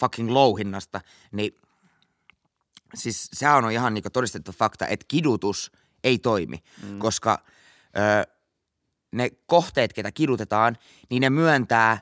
fucking 0.00 0.30
louhinnasta, 0.30 1.00
niin 1.32 1.56
siis 2.94 3.28
sehän 3.32 3.64
on 3.64 3.72
ihan 3.72 3.94
niinku 3.94 4.10
todistettu 4.10 4.52
fakta, 4.52 4.86
että 4.86 5.04
kidutus 5.08 5.72
ei 6.04 6.18
toimi, 6.18 6.62
mm. 6.82 6.98
koska 6.98 7.38
ö, 7.96 8.32
ne 9.12 9.30
kohteet, 9.46 9.92
ketä 9.92 10.12
kidutetaan, 10.12 10.76
niin 11.10 11.20
ne 11.20 11.30
myöntää, 11.30 11.98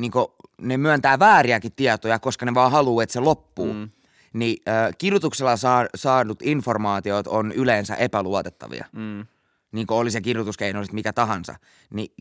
niinku, 0.00 0.34
ne 0.60 0.76
myöntää 0.76 1.18
vääriäkin 1.18 1.72
tietoja, 1.72 2.18
koska 2.18 2.46
ne 2.46 2.54
vaan 2.54 2.72
haluaa, 2.72 3.02
että 3.02 3.12
se 3.12 3.20
loppuu. 3.20 3.72
Mm. 3.72 3.90
Niin 4.32 4.56
ö, 4.68 4.92
kidutuksella 4.98 5.56
saa, 5.56 5.86
saadut 5.94 6.42
informaatiot 6.42 7.26
on 7.26 7.52
yleensä 7.52 7.94
epäluotettavia. 7.94 8.86
Mm. 8.92 9.26
Niin 9.72 9.86
kuin 9.86 9.98
oli 9.98 10.10
se 10.10 10.20
kidutuskeino 10.20 10.82
sitten 10.82 10.94
mikä 10.94 11.12
tahansa. 11.12 11.54
Niin 11.90 12.12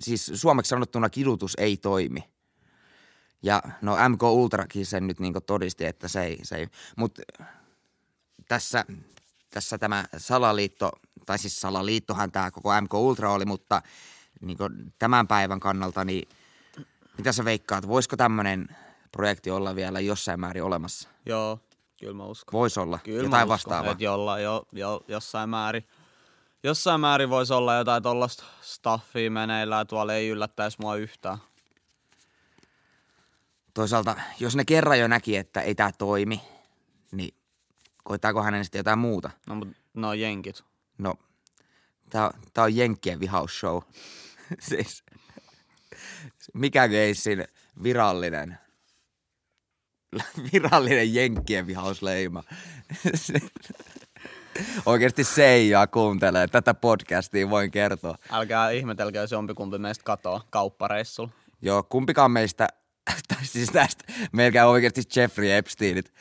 siis 0.00 0.32
suomeksi 0.34 0.68
sanottuna 0.68 1.10
kidutus 1.10 1.54
ei 1.58 1.76
toimi. 1.76 2.24
Ja 3.42 3.62
no 3.82 3.96
MK 4.08 4.22
Ultrakin 4.22 4.86
sen 4.86 5.06
nyt 5.06 5.20
niin 5.20 5.34
todisti, 5.46 5.84
että 5.84 6.08
se 6.08 6.22
ei, 6.22 6.38
se 6.42 6.56
ei. 6.56 6.68
Mutta 6.96 7.22
tässä, 8.48 8.84
tässä 9.50 9.78
tämä 9.78 10.04
salaliitto, 10.16 10.90
tai 11.26 11.38
siis 11.38 11.60
salaliittohan 11.60 12.32
tämä 12.32 12.50
koko 12.50 12.80
MK 12.80 12.94
Ultra 12.94 13.32
oli, 13.32 13.44
mutta 13.44 13.82
niin 14.40 14.58
tämän 14.98 15.28
päivän 15.28 15.60
kannalta, 15.60 16.04
niin 16.04 16.28
mitä 17.18 17.32
sä 17.32 17.44
veikkaat, 17.44 17.88
voisiko 17.88 18.16
tämmöinen 18.16 18.68
projekti 19.12 19.50
olla 19.50 19.74
vielä 19.74 20.00
jossain 20.00 20.40
määrin 20.40 20.62
olemassa? 20.62 21.08
Joo, 21.26 21.60
kyllä 22.00 22.14
mä 22.14 22.24
uskon. 22.24 22.52
Voisi 22.58 22.80
olla 22.80 22.98
Kyllä 23.04 23.22
jotain 23.22 23.48
vastaavaa. 23.48 23.96
jolla, 23.98 24.38
jo, 24.38 24.66
jo, 24.72 25.04
jossain 25.08 25.50
määrin. 25.50 25.86
Jossain 26.62 27.00
määrin 27.00 27.30
voisi 27.30 27.52
olla 27.52 27.74
jotain 27.74 28.02
tollasta 28.02 28.44
staffia 28.60 29.30
meneillään, 29.30 29.86
tuolla 29.86 30.14
ei 30.14 30.28
yllättäisi 30.28 30.76
mua 30.80 30.96
yhtään. 30.96 31.38
Toisaalta, 33.74 34.16
jos 34.40 34.56
ne 34.56 34.64
kerran 34.64 34.98
jo 34.98 35.08
näki, 35.08 35.36
että 35.36 35.60
ei 35.60 35.74
tämä 35.74 35.92
toimi, 35.98 36.42
niin 37.12 37.34
koittaako 38.04 38.42
hänen 38.42 38.64
sitten 38.64 38.78
jotain 38.78 38.98
muuta? 38.98 39.30
No, 39.46 39.54
mut 39.54 39.68
ne 39.94 40.06
on 40.06 40.20
jenkit. 40.20 40.64
No, 40.98 41.14
tämä 42.10 42.30
tää 42.52 42.64
on 42.64 42.76
Jenkkien 42.76 43.20
vihausshow. 43.20 43.82
siis, 44.68 45.04
mikä 46.54 46.88
keissin 46.88 47.44
virallinen, 47.82 48.58
virallinen 50.52 51.14
jenkkien 51.14 51.66
vihausleima. 51.66 52.42
Oikeasti 54.86 55.24
Seija 55.24 55.86
kuuntelee 55.86 56.46
tätä 56.48 56.74
podcastia, 56.74 57.50
voin 57.50 57.70
kertoa. 57.70 58.14
Älkää 58.30 58.70
ihmetelkö, 58.70 59.18
jos 59.18 59.32
jompikumpi 59.32 59.78
meistä 59.78 60.04
katoaa 60.04 60.44
kauppareissulla. 60.50 61.30
Joo, 61.62 61.82
kumpikaan 61.82 62.30
meistä, 62.30 62.68
tai 63.28 63.44
siis 63.46 63.70
tästä, 63.70 64.04
melkein 64.32 64.64
oikeasti 64.64 65.02
Jeffrey 65.16 65.50
Epsteinit. 65.50 66.12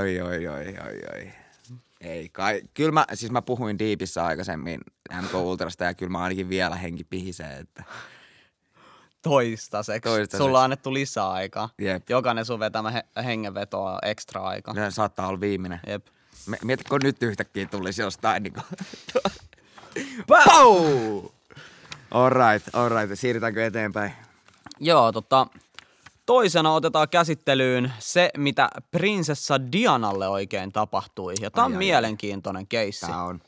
Oi, 0.00 0.20
oi, 0.20 0.48
oi, 0.48 0.66
oi, 0.66 1.02
oi. 1.14 1.32
Ei 2.00 2.28
kai. 2.28 2.62
Kyllä 2.74 2.92
mä, 2.92 3.06
siis 3.14 3.32
mä 3.32 3.42
puhuin 3.42 3.78
Deepissä 3.78 4.24
aikaisemmin 4.24 4.80
MK 5.22 5.34
Ultrasta 5.34 5.84
ja 5.84 5.94
kyllä 5.94 6.10
mä 6.12 6.18
ainakin 6.22 6.48
vielä 6.48 6.76
henki 6.76 7.04
pihisee, 7.04 7.58
että 7.58 7.84
Toistaiseksi. 9.22 10.08
Toistaiseksi. 10.08 10.36
Sulla 10.36 10.58
on 10.58 10.64
annettu 10.64 10.94
lisää 10.94 11.30
aikaa. 11.30 11.68
Jep. 11.78 12.10
Jokainen 12.10 12.44
sun 12.44 12.60
vetämä 12.60 12.90
he- 12.90 13.04
hengenvetoa 13.24 13.98
ekstra 14.02 14.42
aikaa. 14.42 14.74
ne 14.74 14.90
saattaa 14.90 15.28
olla 15.28 15.40
viimeinen. 15.40 15.80
Jep. 15.86 16.06
Mietitkö, 16.64 16.88
kun 16.90 17.00
nyt 17.02 17.22
yhtäkkiä 17.22 17.66
tulisi 17.66 18.02
jostain 18.02 18.42
niinku... 18.42 18.60
Pau! 20.28 21.22
Alright, 22.10 22.74
alright. 22.74 23.18
Siirrytäänkö 23.18 23.66
eteenpäin? 23.66 24.12
Joo, 24.80 25.12
tota, 25.12 25.46
toisena 26.26 26.72
otetaan 26.72 27.08
käsittelyyn 27.08 27.92
se, 27.98 28.30
mitä 28.36 28.68
prinsessa 28.90 29.72
Dianalle 29.72 30.28
oikein 30.28 30.72
tapahtui. 30.72 31.34
Ja 31.40 31.50
tämä 31.50 31.64
on 31.64 31.72
Ai, 31.72 31.78
mielenkiintoinen 31.78 32.66
keissi. 32.66 33.06
Tää 33.06 33.22
on. 33.22 33.40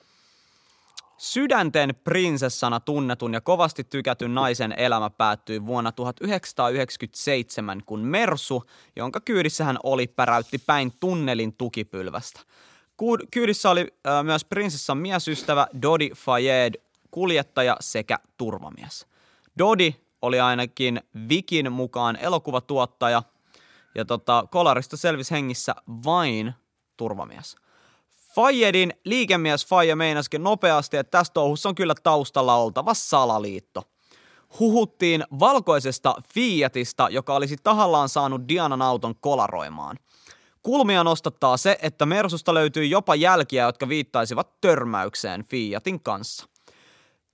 Sydänten 1.16 1.94
prinsessana 2.04 2.80
tunnetun 2.80 3.34
ja 3.34 3.40
kovasti 3.40 3.84
tykätyn 3.84 4.34
naisen 4.34 4.74
elämä 4.76 5.10
päättyi 5.10 5.66
vuonna 5.66 5.92
1997, 5.92 7.82
kun 7.86 8.00
Mersu, 8.00 8.64
jonka 8.96 9.20
kyydissä 9.20 9.64
hän 9.64 9.78
oli, 9.82 10.06
päräytti 10.06 10.58
päin 10.58 10.92
tunnelin 11.00 11.52
tukipylvästä. 11.52 12.40
Kyydissä 13.30 13.70
oli 13.70 13.94
myös 14.22 14.44
prinsessan 14.44 14.98
miesystävä 14.98 15.66
Dodi 15.82 16.10
Fayed, 16.10 16.74
kuljettaja 17.10 17.76
sekä 17.80 18.18
turvamies. 18.36 19.06
Dodi 19.58 19.94
oli 20.22 20.40
ainakin 20.40 21.00
Vikin 21.28 21.72
mukaan 21.72 22.16
elokuvatuottaja, 22.16 23.22
ja 23.94 24.04
tota, 24.04 24.44
kolarista 24.50 24.96
selvisi 24.96 25.30
hengissä 25.30 25.74
vain 25.88 26.54
turvamies. 26.96 27.56
Fayedin 28.34 28.92
liikemies 29.04 29.66
Faye 29.66 29.94
meinasikin 29.94 30.42
nopeasti, 30.42 30.96
että 30.96 31.18
tässä 31.18 31.32
touhussa 31.32 31.68
on 31.68 31.74
kyllä 31.74 31.94
taustalla 32.02 32.56
oltava 32.56 32.94
salaliitto. 32.94 33.82
Huhuttiin 34.60 35.24
valkoisesta 35.40 36.14
Fiatista, 36.34 37.08
joka 37.10 37.34
olisi 37.34 37.56
tahallaan 37.62 38.08
saanut 38.08 38.48
Dianan 38.48 38.82
auton 38.82 39.14
kolaroimaan. 39.20 39.96
Kulmia 40.62 41.04
nostattaa 41.04 41.56
se, 41.56 41.78
että 41.82 42.06
Mersusta 42.06 42.54
löytyi 42.54 42.90
jopa 42.90 43.14
jälkiä, 43.14 43.64
jotka 43.64 43.88
viittaisivat 43.88 44.60
törmäykseen 44.60 45.44
Fiatin 45.44 46.00
kanssa. 46.00 46.46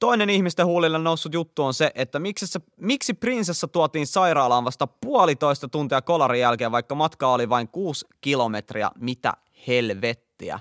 Toinen 0.05 0.31
ihmisten 0.31 0.67
huulille 0.67 0.99
noussut 0.99 1.35
juttu 1.35 1.65
on 1.65 1.75
se, 1.75 1.91
että 1.95 2.19
miksi, 2.19 2.47
se, 2.47 2.61
miksi 2.77 3.15
prinsessa 3.15 3.69
tuotiin 3.69 4.07
sairaalaan 4.07 4.65
vasta 4.65 4.87
puolitoista 4.87 5.69
tuntia 5.69 6.03
kolarin 6.03 6.41
jälkeen, 6.41 6.73
vaikka 6.73 6.95
matka 6.95 7.33
oli 7.33 7.49
vain 7.49 7.69
kuusi 7.69 8.07
kilometriä. 8.21 8.91
Mitä 9.01 9.33
helvettiä. 9.67 10.61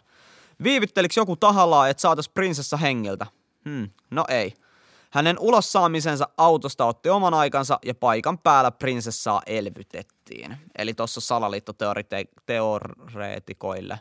Viivyttelikö 0.63 1.13
joku 1.17 1.35
tahallaan, 1.35 1.89
että 1.89 2.01
saatais 2.01 2.29
prinsessa 2.29 2.77
hengiltä? 2.77 3.25
Hmm, 3.69 3.89
no 4.11 4.25
ei. 4.27 4.53
Hänen 5.09 5.39
ulos 5.39 5.71
saamisensa 5.71 6.27
autosta 6.37 6.85
otti 6.85 7.09
oman 7.09 7.33
aikansa 7.33 7.79
ja 7.85 7.95
paikan 7.95 8.37
päällä 8.37 8.71
prinsessaa 8.71 9.41
elvytettiin. 9.45 10.57
Eli 10.77 10.93
tuossa 10.93 11.21
salaliittoteoreetikoille. 11.21 13.99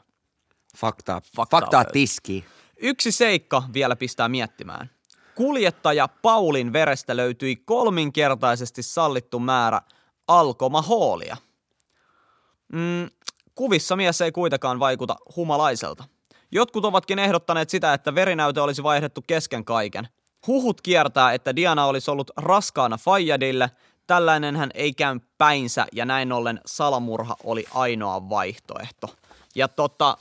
Faktaa. 0.77 1.21
Faktaa 1.37 1.61
Faktaa 1.61 1.85
tiski. 1.85 2.45
Yksi 2.77 3.13
seikka 3.13 3.63
vielä 3.75 3.97
pistää 3.97 4.29
miettimään. 4.29 4.91
Kuljettaja 5.35 6.09
Paulin 6.09 6.73
verestä 6.73 7.17
löytyi 7.17 7.57
kolminkertaisesti 7.57 8.83
sallittu 8.83 9.39
määrä 9.39 9.81
alkomahoolia. 10.29 11.37
Mm, 12.73 13.11
kuvissa 13.55 13.97
mies 13.97 14.21
ei 14.21 14.33
kuitenkaan 14.33 14.81
vaikuta 14.81 15.17
humalaiselta. 15.37 16.05
Jotkut 16.51 16.85
ovatkin 16.85 17.19
ehdottaneet 17.19 17.71
sitä, 17.71 17.95
että 17.95 18.15
verinäyte 18.15 18.61
olisi 18.61 18.83
vaihdettu 18.83 19.25
kesken 19.27 19.65
kaiken. 19.65 20.09
Huhut 20.47 20.81
kiertää, 20.81 21.33
että 21.33 21.57
Diana 21.57 21.87
olisi 21.87 22.11
ollut 22.11 22.31
raskaana 22.37 22.99
Fayyadille. 22.99 23.71
Tällainen 24.07 24.57
hän 24.57 24.71
ei 24.75 24.93
käy 24.93 25.21
päinsä 25.39 25.87
ja 25.93 26.05
näin 26.05 26.33
ollen 26.33 26.61
salamurha 26.67 27.37
oli 27.45 27.65
ainoa 27.75 28.29
vaihtoehto. 28.29 29.15
Ja 29.55 29.69
tota, 29.69 30.19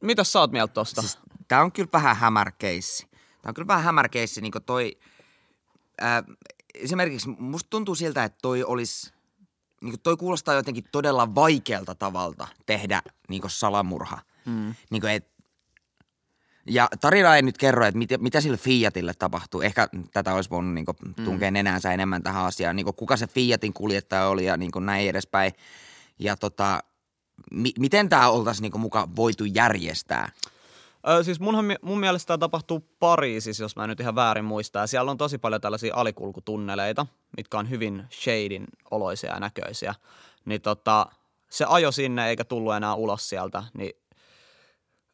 mitä 0.00 0.24
sä 0.24 0.40
oot 0.40 0.52
mieltä 0.52 0.74
tosta? 0.74 1.00
Siis 1.00 1.18
tää 1.48 1.62
on 1.62 1.72
kyllä 1.72 1.88
vähän 1.92 2.16
hämärkeissi. 2.16 3.07
Tää 3.48 3.50
on 3.50 3.54
kyllä 3.54 3.66
vähän 3.66 3.84
hämärkeissi, 3.84 4.40
niin 4.40 4.52
toi... 4.66 4.98
Ää, 6.00 6.22
esimerkiksi 6.74 7.28
musta 7.28 7.70
tuntuu 7.70 7.94
siltä, 7.94 8.24
että 8.24 8.38
toi 8.42 8.64
olisi... 8.64 9.12
Niin 9.80 10.00
toi 10.02 10.16
kuulostaa 10.16 10.54
jotenkin 10.54 10.84
todella 10.92 11.34
vaikealta 11.34 11.94
tavalta 11.94 12.48
tehdä 12.66 13.02
niin 13.28 13.42
salamurha. 13.46 14.18
Mm. 14.44 14.74
Niin 14.90 15.06
et, 15.06 15.30
ja 16.66 16.88
tarina 17.00 17.36
ei 17.36 17.42
nyt 17.42 17.58
kerro, 17.58 17.86
että 17.86 17.98
mitä, 17.98 18.18
mitä 18.18 18.40
sille 18.40 18.56
Fiatille 18.56 19.14
tapahtuu. 19.14 19.60
Ehkä 19.60 19.88
tätä 20.12 20.34
olisi 20.34 20.50
voinut 20.50 20.74
niin 20.74 20.86
tunkea 21.24 21.50
nenänsä 21.50 21.92
enemmän 21.92 22.22
tähän 22.22 22.44
asiaan. 22.44 22.76
Niin 22.76 22.94
kuka 22.96 23.16
se 23.16 23.26
Fiatin 23.26 23.72
kuljettaja 23.72 24.28
oli 24.28 24.44
ja 24.44 24.56
niin 24.56 24.70
näin 24.80 25.08
edespäin. 25.08 25.52
Ja 26.18 26.36
tota, 26.36 26.82
mi, 27.50 27.72
miten 27.78 28.08
tämä 28.08 28.30
oltaisiin 28.30 28.70
niin 28.70 28.80
mukaan 28.80 29.16
voitu 29.16 29.44
järjestää? 29.44 30.32
Ö, 31.08 31.24
siis 31.24 31.40
munhan, 31.40 31.64
mun 31.82 32.00
mielestä 32.00 32.26
tämä 32.26 32.38
tapahtuu 32.38 32.80
Pariisissa, 32.98 33.64
jos 33.64 33.76
mä 33.76 33.84
en 33.84 33.88
nyt 33.88 34.00
ihan 34.00 34.14
väärin 34.14 34.44
muista. 34.44 34.78
Ja 34.78 34.86
siellä 34.86 35.10
on 35.10 35.18
tosi 35.18 35.38
paljon 35.38 35.60
tällaisia 35.60 35.94
alikulkutunneleita, 35.94 37.06
mitkä 37.36 37.58
on 37.58 37.70
hyvin 37.70 38.04
shadin 38.22 38.66
oloisia 38.90 39.32
ja 39.32 39.40
näköisiä. 39.40 39.94
Niin 40.44 40.60
tota, 40.60 41.06
se 41.50 41.64
ajo 41.68 41.92
sinne 41.92 42.28
eikä 42.28 42.44
tullut 42.44 42.74
enää 42.74 42.94
ulos 42.94 43.28
sieltä, 43.28 43.62
niin 43.74 43.92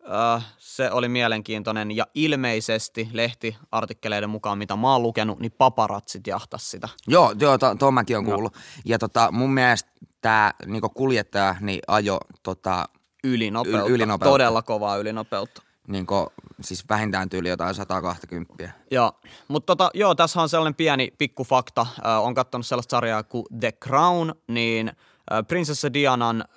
ö, 0.00 0.40
se 0.58 0.90
oli 0.90 1.08
mielenkiintoinen. 1.08 1.96
Ja 1.96 2.06
ilmeisesti 2.14 3.08
lehtiartikkeleiden 3.12 4.30
mukaan, 4.30 4.58
mitä 4.58 4.76
mä 4.76 4.92
oon 4.92 5.02
lukenut, 5.02 5.40
niin 5.40 5.52
paparatsit 5.52 6.26
jahtas 6.26 6.70
sitä. 6.70 6.88
Joo, 7.06 7.34
joo 7.40 7.58
to, 7.58 7.74
to 7.74 7.90
mäkin 7.90 8.18
on 8.18 8.24
kuullut. 8.24 8.56
Ja 8.84 8.98
tota, 8.98 9.32
mun 9.32 9.54
mielestä 9.54 9.90
tämä 10.20 10.52
niinku 10.66 10.88
kuljettaja 10.88 11.54
niin 11.60 11.80
ajo 11.88 12.18
tota, 12.42 12.88
Ylinopeutta. 13.24 13.86
Yl- 13.88 13.90
ylinopeutta. 13.90 14.32
Todella 14.32 14.62
kovaa 14.62 14.96
ylinopeutta. 14.96 15.62
Niinku, 15.88 16.32
siis 16.60 16.88
vähintään 16.88 17.28
tyyli 17.28 17.48
jotain 17.48 17.74
120. 17.74 18.70
Joo, 18.90 19.12
mutta 19.48 19.76
tota, 19.76 19.90
joo, 19.94 20.14
tässä 20.14 20.42
on 20.42 20.48
sellainen 20.48 20.74
pieni 20.74 21.12
pikku 21.18 21.44
fakta. 21.44 21.86
Äh, 22.06 22.24
on 22.24 22.34
katsonut 22.34 22.66
sellaista 22.66 22.96
sarjaa 22.96 23.22
kuin 23.22 23.46
The 23.60 23.72
Crown, 23.72 24.34
niin 24.48 24.88
äh, 24.88 25.46
prinsessa 25.48 25.92
Dianan 25.92 26.40
äh, 26.40 26.56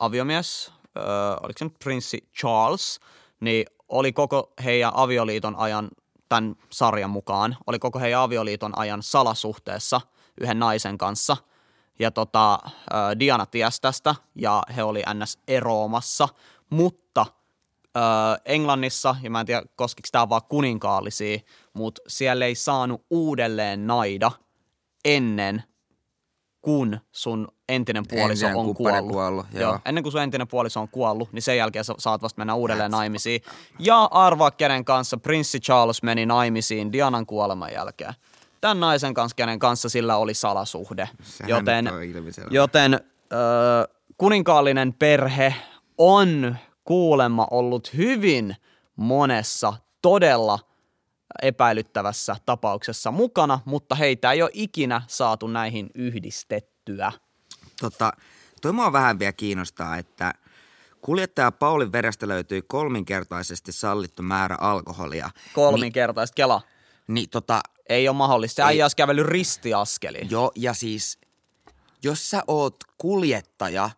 aviomies, 0.00 0.72
äh, 0.96 1.04
oliko 1.42 1.58
se 1.58 1.64
nyt 1.64 1.78
prinssi 1.84 2.28
Charles, 2.38 3.00
niin 3.40 3.66
oli 3.88 4.12
koko 4.12 4.52
heidän 4.64 4.92
avioliiton 4.94 5.56
ajan, 5.56 5.88
tämän 6.28 6.56
sarjan 6.70 7.10
mukaan, 7.10 7.56
oli 7.66 7.78
koko 7.78 7.98
heidän 7.98 8.20
avioliiton 8.20 8.78
ajan 8.78 9.02
salasuhteessa 9.02 10.00
yhden 10.40 10.58
naisen 10.58 10.98
kanssa. 10.98 11.36
Ja 11.98 12.10
tota, 12.10 12.58
Diana 13.20 13.46
tiesi 13.46 13.82
tästä 13.82 14.14
ja 14.34 14.62
he 14.76 14.82
oli 14.82 15.02
ns. 15.14 15.38
eroamassa, 15.48 16.28
mutta 16.70 17.26
Englannissa, 18.44 19.16
ja 19.22 19.30
mä 19.30 19.40
en 19.40 19.46
tiedä 19.46 19.62
koskiko 19.76 20.08
tämä 20.12 20.28
vaan 20.28 20.42
kuninkaallisia, 20.48 21.38
mutta 21.72 22.02
siellä 22.08 22.44
ei 22.46 22.54
saanut 22.54 23.04
uudelleen 23.10 23.86
naida 23.86 24.30
ennen 25.04 25.62
kun 26.60 27.00
sun 27.12 27.48
entinen 27.68 28.04
puoliso 28.08 28.46
Entinen 28.46 28.56
on 28.68 28.74
kuollut. 28.74 29.12
kuollut, 29.12 29.46
joo. 29.52 29.78
Ennen 29.84 30.02
kuin 30.02 30.12
sun 30.12 30.22
entinen 30.22 30.48
puoliso 30.48 30.80
on 30.80 30.88
kuollut, 30.88 31.32
niin 31.32 31.42
sen 31.42 31.56
jälkeen 31.56 31.84
sä 31.84 31.94
saat 31.98 32.22
vasta 32.22 32.38
mennä 32.40 32.54
uudelleen 32.54 32.90
naimisiin. 32.90 33.40
Ja 33.78 34.04
arvaa 34.04 34.50
kenen 34.50 34.84
kanssa 34.84 35.16
Prinssi 35.16 35.60
Charles 35.60 36.02
meni 36.02 36.26
naimisiin 36.26 36.92
Dianan 36.92 37.26
kuoleman 37.26 37.72
jälkeen. 37.72 38.14
Tämän 38.60 38.80
naisen 38.80 39.14
kanssa, 39.14 39.34
kenen 39.34 39.58
kanssa 39.58 39.88
sillä 39.88 40.16
oli 40.16 40.34
salasuhde. 40.34 41.08
Sehän 41.22 41.48
joten 41.48 41.88
joten 42.50 42.94
ö, 42.94 42.98
kuninkaallinen 44.18 44.94
perhe 44.94 45.54
on 45.98 46.56
kuulemma 46.88 47.46
ollut 47.50 47.96
hyvin 47.96 48.56
monessa 48.96 49.74
todella 50.02 50.58
epäilyttävässä 51.42 52.36
tapauksessa 52.46 53.10
mukana, 53.10 53.60
mutta 53.64 53.94
heitä 53.94 54.32
ei 54.32 54.42
ole 54.42 54.50
ikinä 54.52 55.02
saatu 55.06 55.46
näihin 55.46 55.90
yhdistettyä. 55.94 57.12
Tota, 57.80 58.12
toi 58.62 58.72
mua 58.72 58.92
vähän 58.92 59.18
vielä 59.18 59.32
kiinnostaa, 59.32 59.96
että 59.96 60.34
kuljettaja 61.00 61.52
Paulin 61.52 61.92
verestä 61.92 62.28
löytyi 62.28 62.62
kolminkertaisesti 62.62 63.72
sallittu 63.72 64.22
määrä 64.22 64.56
alkoholia. 64.60 65.30
Kolminkertaista 65.54 66.34
Kela. 66.34 66.60
Niin 67.08 67.30
tota, 67.30 67.60
Ei 67.88 68.08
ole 68.08 68.16
mahdollista. 68.16 68.66
Äijä 68.66 68.84
olisi 68.84 68.96
kävellyt 68.96 69.26
ristiaskeliin. 69.26 70.30
jo, 70.30 70.52
ja 70.54 70.74
siis, 70.74 71.18
jos 72.02 72.30
sä 72.30 72.42
oot 72.46 72.76
kuljettaja 72.98 73.90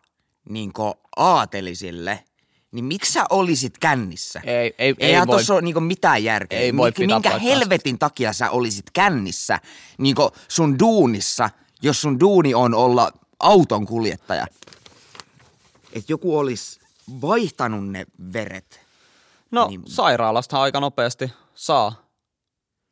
niinku 0.49 0.93
aatelisille, 1.15 2.23
niin 2.71 2.85
miksi 2.85 3.13
sä 3.13 3.25
olisit 3.29 3.77
kännissä? 3.77 4.41
Ei, 4.43 4.53
ei, 4.55 4.73
ei 4.77 4.95
Eihän 4.99 5.27
voi. 5.27 5.37
tossa 5.37 5.53
ole 5.53 5.61
niinku 5.61 5.79
mitään 5.79 6.23
järkeä. 6.23 6.59
Ei 6.59 6.77
voi 6.77 6.89
Mik- 6.89 7.05
Minkä 7.05 7.39
helvetin 7.39 7.99
takia 7.99 8.33
sä 8.33 8.49
olisit 8.49 8.85
kännissä 8.93 9.59
niinku 9.97 10.31
sun 10.47 10.79
duunissa, 10.79 11.49
jos 11.81 12.01
sun 12.01 12.19
duuni 12.19 12.53
on 12.53 12.73
olla 12.73 13.11
auton 13.39 13.85
kuljettaja? 13.85 14.47
Et 15.93 16.09
joku 16.09 16.37
olisi 16.37 16.79
vaihtanut 17.21 17.87
ne 17.89 18.05
veret. 18.33 18.81
No, 19.51 19.67
Niin. 19.67 19.81
sairaalastahan 19.85 20.63
aika 20.63 20.79
nopeasti 20.79 21.31
saa. 21.55 22.05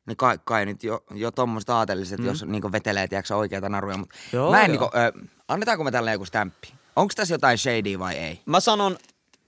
Niin 0.07 0.17
kai, 0.17 0.39
kai 0.43 0.65
nyt 0.65 0.83
jo, 0.83 1.03
jo 1.15 1.31
tommoista 1.31 1.77
aateliset, 1.77 2.19
mm. 2.19 2.25
jos 2.25 2.43
niinku 2.45 2.71
vetelee 2.71 3.07
tiedätkö, 3.07 3.35
oikeita 3.35 3.69
naruja. 3.69 3.97
Mutta 3.97 4.15
Joo, 4.33 4.51
mä 4.51 4.61
en 4.61 4.73
joo. 4.73 4.81
niinku, 4.81 4.97
ö, 4.97 5.27
annetaanko 5.47 5.83
me 5.83 5.91
tälle 5.91 6.11
joku 6.11 6.25
stämppi? 6.25 6.73
Onko 6.95 7.13
tässä 7.15 7.33
jotain 7.33 7.57
shady 7.57 7.99
vai 7.99 8.15
ei? 8.15 8.41
Mä 8.45 8.59
sanon 8.59 8.97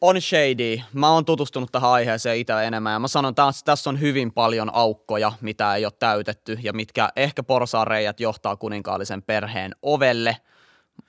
on 0.02 0.22
shady. 0.22 0.82
Mä 0.94 1.12
oon 1.12 1.26
tutustunut 1.26 1.72
tähän 1.72 1.90
aiheeseen 1.90 2.38
itse 2.38 2.54
enemmän 2.68 2.94
ja 2.94 3.00
mä 3.00 3.08
sanon, 3.08 3.30
että 3.30 3.52
tässä 3.66 3.90
on 3.90 4.00
hyvin 4.00 4.34
paljon 4.34 4.70
aukkoja, 4.74 5.32
mitä 5.42 5.76
ei 5.76 5.86
ole 5.86 5.94
täytetty 6.00 6.58
ja 6.64 6.74
mitkä 6.74 7.10
ehkä 7.16 7.44
porsaanreijät 7.44 8.20
johtaa 8.20 8.56
kuninkaallisen 8.56 9.24
perheen 9.24 9.76
ovelle. 9.82 10.38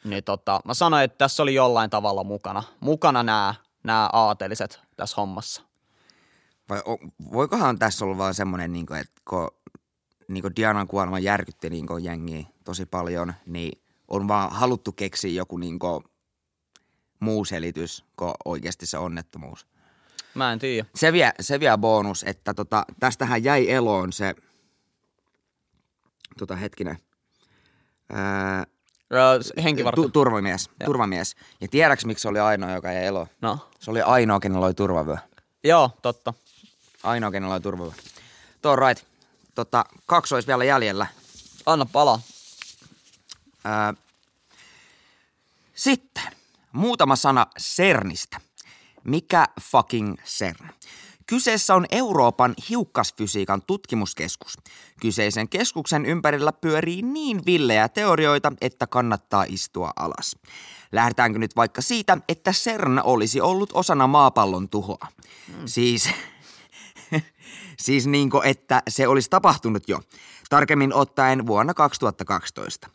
Niin 0.05 0.25
tota, 0.25 0.61
mä 0.65 0.75
sanoin, 0.75 1.05
että 1.05 1.19
tässä 1.19 1.43
oli 1.43 1.55
jollain 1.55 1.91
tavalla 1.91 2.25
mukana. 2.25 2.63
Mukana 2.81 3.23
nämä 3.23 3.55
nämä 3.85 4.11
aateliset 4.13 4.81
tässä 4.97 5.15
hommassa. 5.17 5.63
Vai 6.69 6.83
voikohan 7.33 7.79
tässä 7.79 8.05
olla 8.05 8.19
vaan 8.19 8.35
semmoinen, 8.35 8.73
niinku, 8.73 8.95
että 8.95 9.23
kun 9.29 9.51
niinku 10.29 10.51
Dianan 10.57 10.89
kuolema 10.89 11.19
järkytti 11.19 11.71
niinku 11.71 11.97
jengiä 11.97 12.47
tosi 12.65 12.87
paljon, 12.87 13.35
niin 13.47 13.83
on 14.09 14.29
vaan 14.29 14.53
haluttu 14.53 14.93
keksiä 14.93 15.31
joku 15.31 15.57
niinku 15.57 16.05
muu 17.23 17.45
selitys 17.45 18.05
kuin 18.17 18.33
oikeasti 18.45 18.87
se 18.87 18.99
onnettomuus. 18.99 19.67
Mä 20.35 20.53
en 20.53 20.59
tiedä. 20.59 20.89
Se 20.95 21.13
vielä, 21.13 21.33
se 21.41 21.61
vielä 21.61 21.79
bonus, 21.79 22.23
että 22.25 22.55
tota, 22.55 22.85
tästähän 23.01 23.45
jäi 23.45 23.71
eloon 23.71 24.13
se, 24.13 24.35
tota 26.39 26.57
hetkinen, 26.57 26.99
ää, 28.13 28.67
henkivartija. 29.63 30.05
tu, 30.05 30.11
turvamies, 30.11 30.71
turvamies. 30.85 31.37
Ja 31.61 31.69
tiedäks 31.69 32.05
miksi 32.05 32.23
se 32.23 32.29
oli 32.29 32.41
ainoa, 32.41 32.71
joka 32.71 32.93
jäi 32.93 33.05
eloon? 33.07 33.27
No, 33.41 33.71
Se 33.81 33.91
oli 33.91 34.03
ainoa, 34.03 34.41
kenellä 34.41 34.67
oli 34.67 34.75
turvavyö. 34.75 35.17
joo, 35.65 35.91
totta. 36.03 36.35
Ainoa, 37.03 37.31
kenellä 37.31 37.55
oli 37.55 37.61
turvavyö. 37.63 37.93
Tuo 38.63 38.77
right. 38.77 39.05
Tota, 39.55 39.85
kaksi 40.07 40.35
olisi 40.35 40.49
vielä 40.49 40.65
jäljellä. 40.65 41.07
Anna 41.67 41.87
palaa. 41.87 42.21
Ää, 43.65 43.95
sitten 45.75 46.23
muutama 46.73 47.17
sana 47.17 47.47
CERNistä. 47.61 48.41
Mikä 49.05 49.45
fucking 49.61 50.17
CERN? 50.25 50.71
Kyseessä 51.27 51.75
on 51.75 51.87
Euroopan 51.91 52.55
hiukkasfysiikan 52.69 53.63
tutkimuskeskus. 53.63 54.59
Kyseisen 55.01 55.49
keskuksen 55.49 56.07
ympärillä 56.07 56.53
pyörii 56.53 57.03
niin 57.03 57.43
villejä 57.47 57.89
teorioita, 57.89 58.53
että 58.61 58.87
kannattaa 58.87 59.45
istua 59.49 59.91
alas. 59.97 60.37
Lähdetäänkö 60.93 61.39
nyt 61.39 61.57
vaikka 61.57 61.83
siitä, 61.83 62.19
että 62.29 62.53
CERN 62.53 63.01
olisi 63.05 63.41
ollut 63.41 63.71
osana 63.75 64.07
maapallon 64.07 64.69
tuhoa? 64.69 65.09
Siis 65.67 66.09
siis 67.85 68.07
niinku, 68.07 68.41
että 68.45 68.83
se 68.89 69.09
olisi 69.09 69.31
tapahtunut 69.31 69.89
jo. 69.89 70.01
Tarkemmin 70.51 70.95
ottaen 70.95 71.47
vuonna 71.47 71.75
2012. 71.75 72.89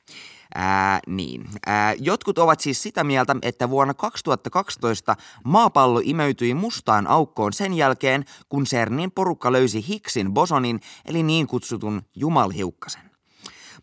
Ää, 0.56 1.00
niin. 1.08 1.50
Ää, 1.66 1.94
jotkut 2.00 2.38
ovat 2.38 2.60
siis 2.60 2.84
sitä 2.84 3.04
mieltä, 3.04 3.36
että 3.42 3.70
vuonna 3.70 3.94
2012 3.94 5.16
maapallo 5.44 6.02
imeytyi 6.04 6.54
mustaan 6.54 7.08
aukkoon 7.08 7.54
sen 7.54 7.74
jälkeen, 7.74 8.26
kun 8.50 8.64
CERNin 8.64 9.12
porukka 9.12 9.52
löysi 9.52 9.88
Higgsin 9.88 10.34
bosonin, 10.34 10.82
eli 11.06 11.24
niin 11.24 11.48
kutsutun 11.48 12.02
jumalhiukkasen. 12.16 13.12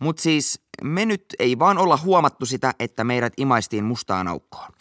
Mutta 0.00 0.22
siis 0.22 0.61
me 0.83 1.07
nyt 1.07 1.24
ei 1.38 1.59
vaan 1.59 1.79
olla 1.79 1.96
huomattu 1.96 2.46
sitä, 2.46 2.74
että 2.79 3.05
meidät 3.05 3.33
imaistiin 3.37 3.85
mustaan 3.85 4.29
aukkoon. 4.29 4.72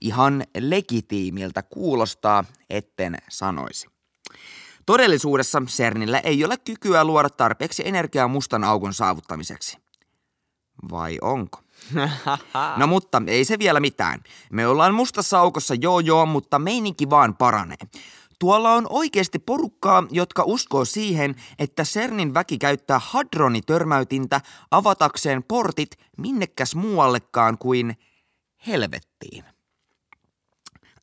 Ihan 0.00 0.44
legitiimiltä 0.58 1.62
kuulostaa, 1.62 2.44
etten 2.70 3.16
sanoisi. 3.28 3.88
Todellisuudessa 4.86 5.62
CERNillä 5.66 6.18
ei 6.18 6.44
ole 6.44 6.56
kykyä 6.56 7.04
luoda 7.04 7.30
tarpeeksi 7.30 7.88
energiaa 7.88 8.28
mustan 8.28 8.64
aukon 8.64 8.94
saavuttamiseksi. 8.94 9.78
Vai 10.90 11.18
onko? 11.20 11.60
No 12.76 12.86
mutta 12.86 13.22
ei 13.26 13.44
se 13.44 13.58
vielä 13.58 13.80
mitään. 13.80 14.20
Me 14.52 14.66
ollaan 14.66 14.94
mustassa 14.94 15.40
aukossa 15.40 15.74
joo 15.74 16.00
joo, 16.00 16.26
mutta 16.26 16.58
meininki 16.58 17.10
vaan 17.10 17.36
paranee. 17.36 17.76
Tuolla 18.38 18.72
on 18.72 18.86
oikeasti 18.90 19.38
porukkaa, 19.38 20.04
jotka 20.10 20.42
uskoo 20.46 20.84
siihen, 20.84 21.34
että 21.58 21.84
CERNin 21.84 22.34
väki 22.34 22.58
käyttää 22.58 23.00
hadronitörmäytintä 23.04 24.40
avatakseen 24.70 25.42
portit 25.48 25.90
minnekäs 26.18 26.74
muuallekaan 26.74 27.58
kuin 27.58 27.96
helvettiin. 28.66 29.44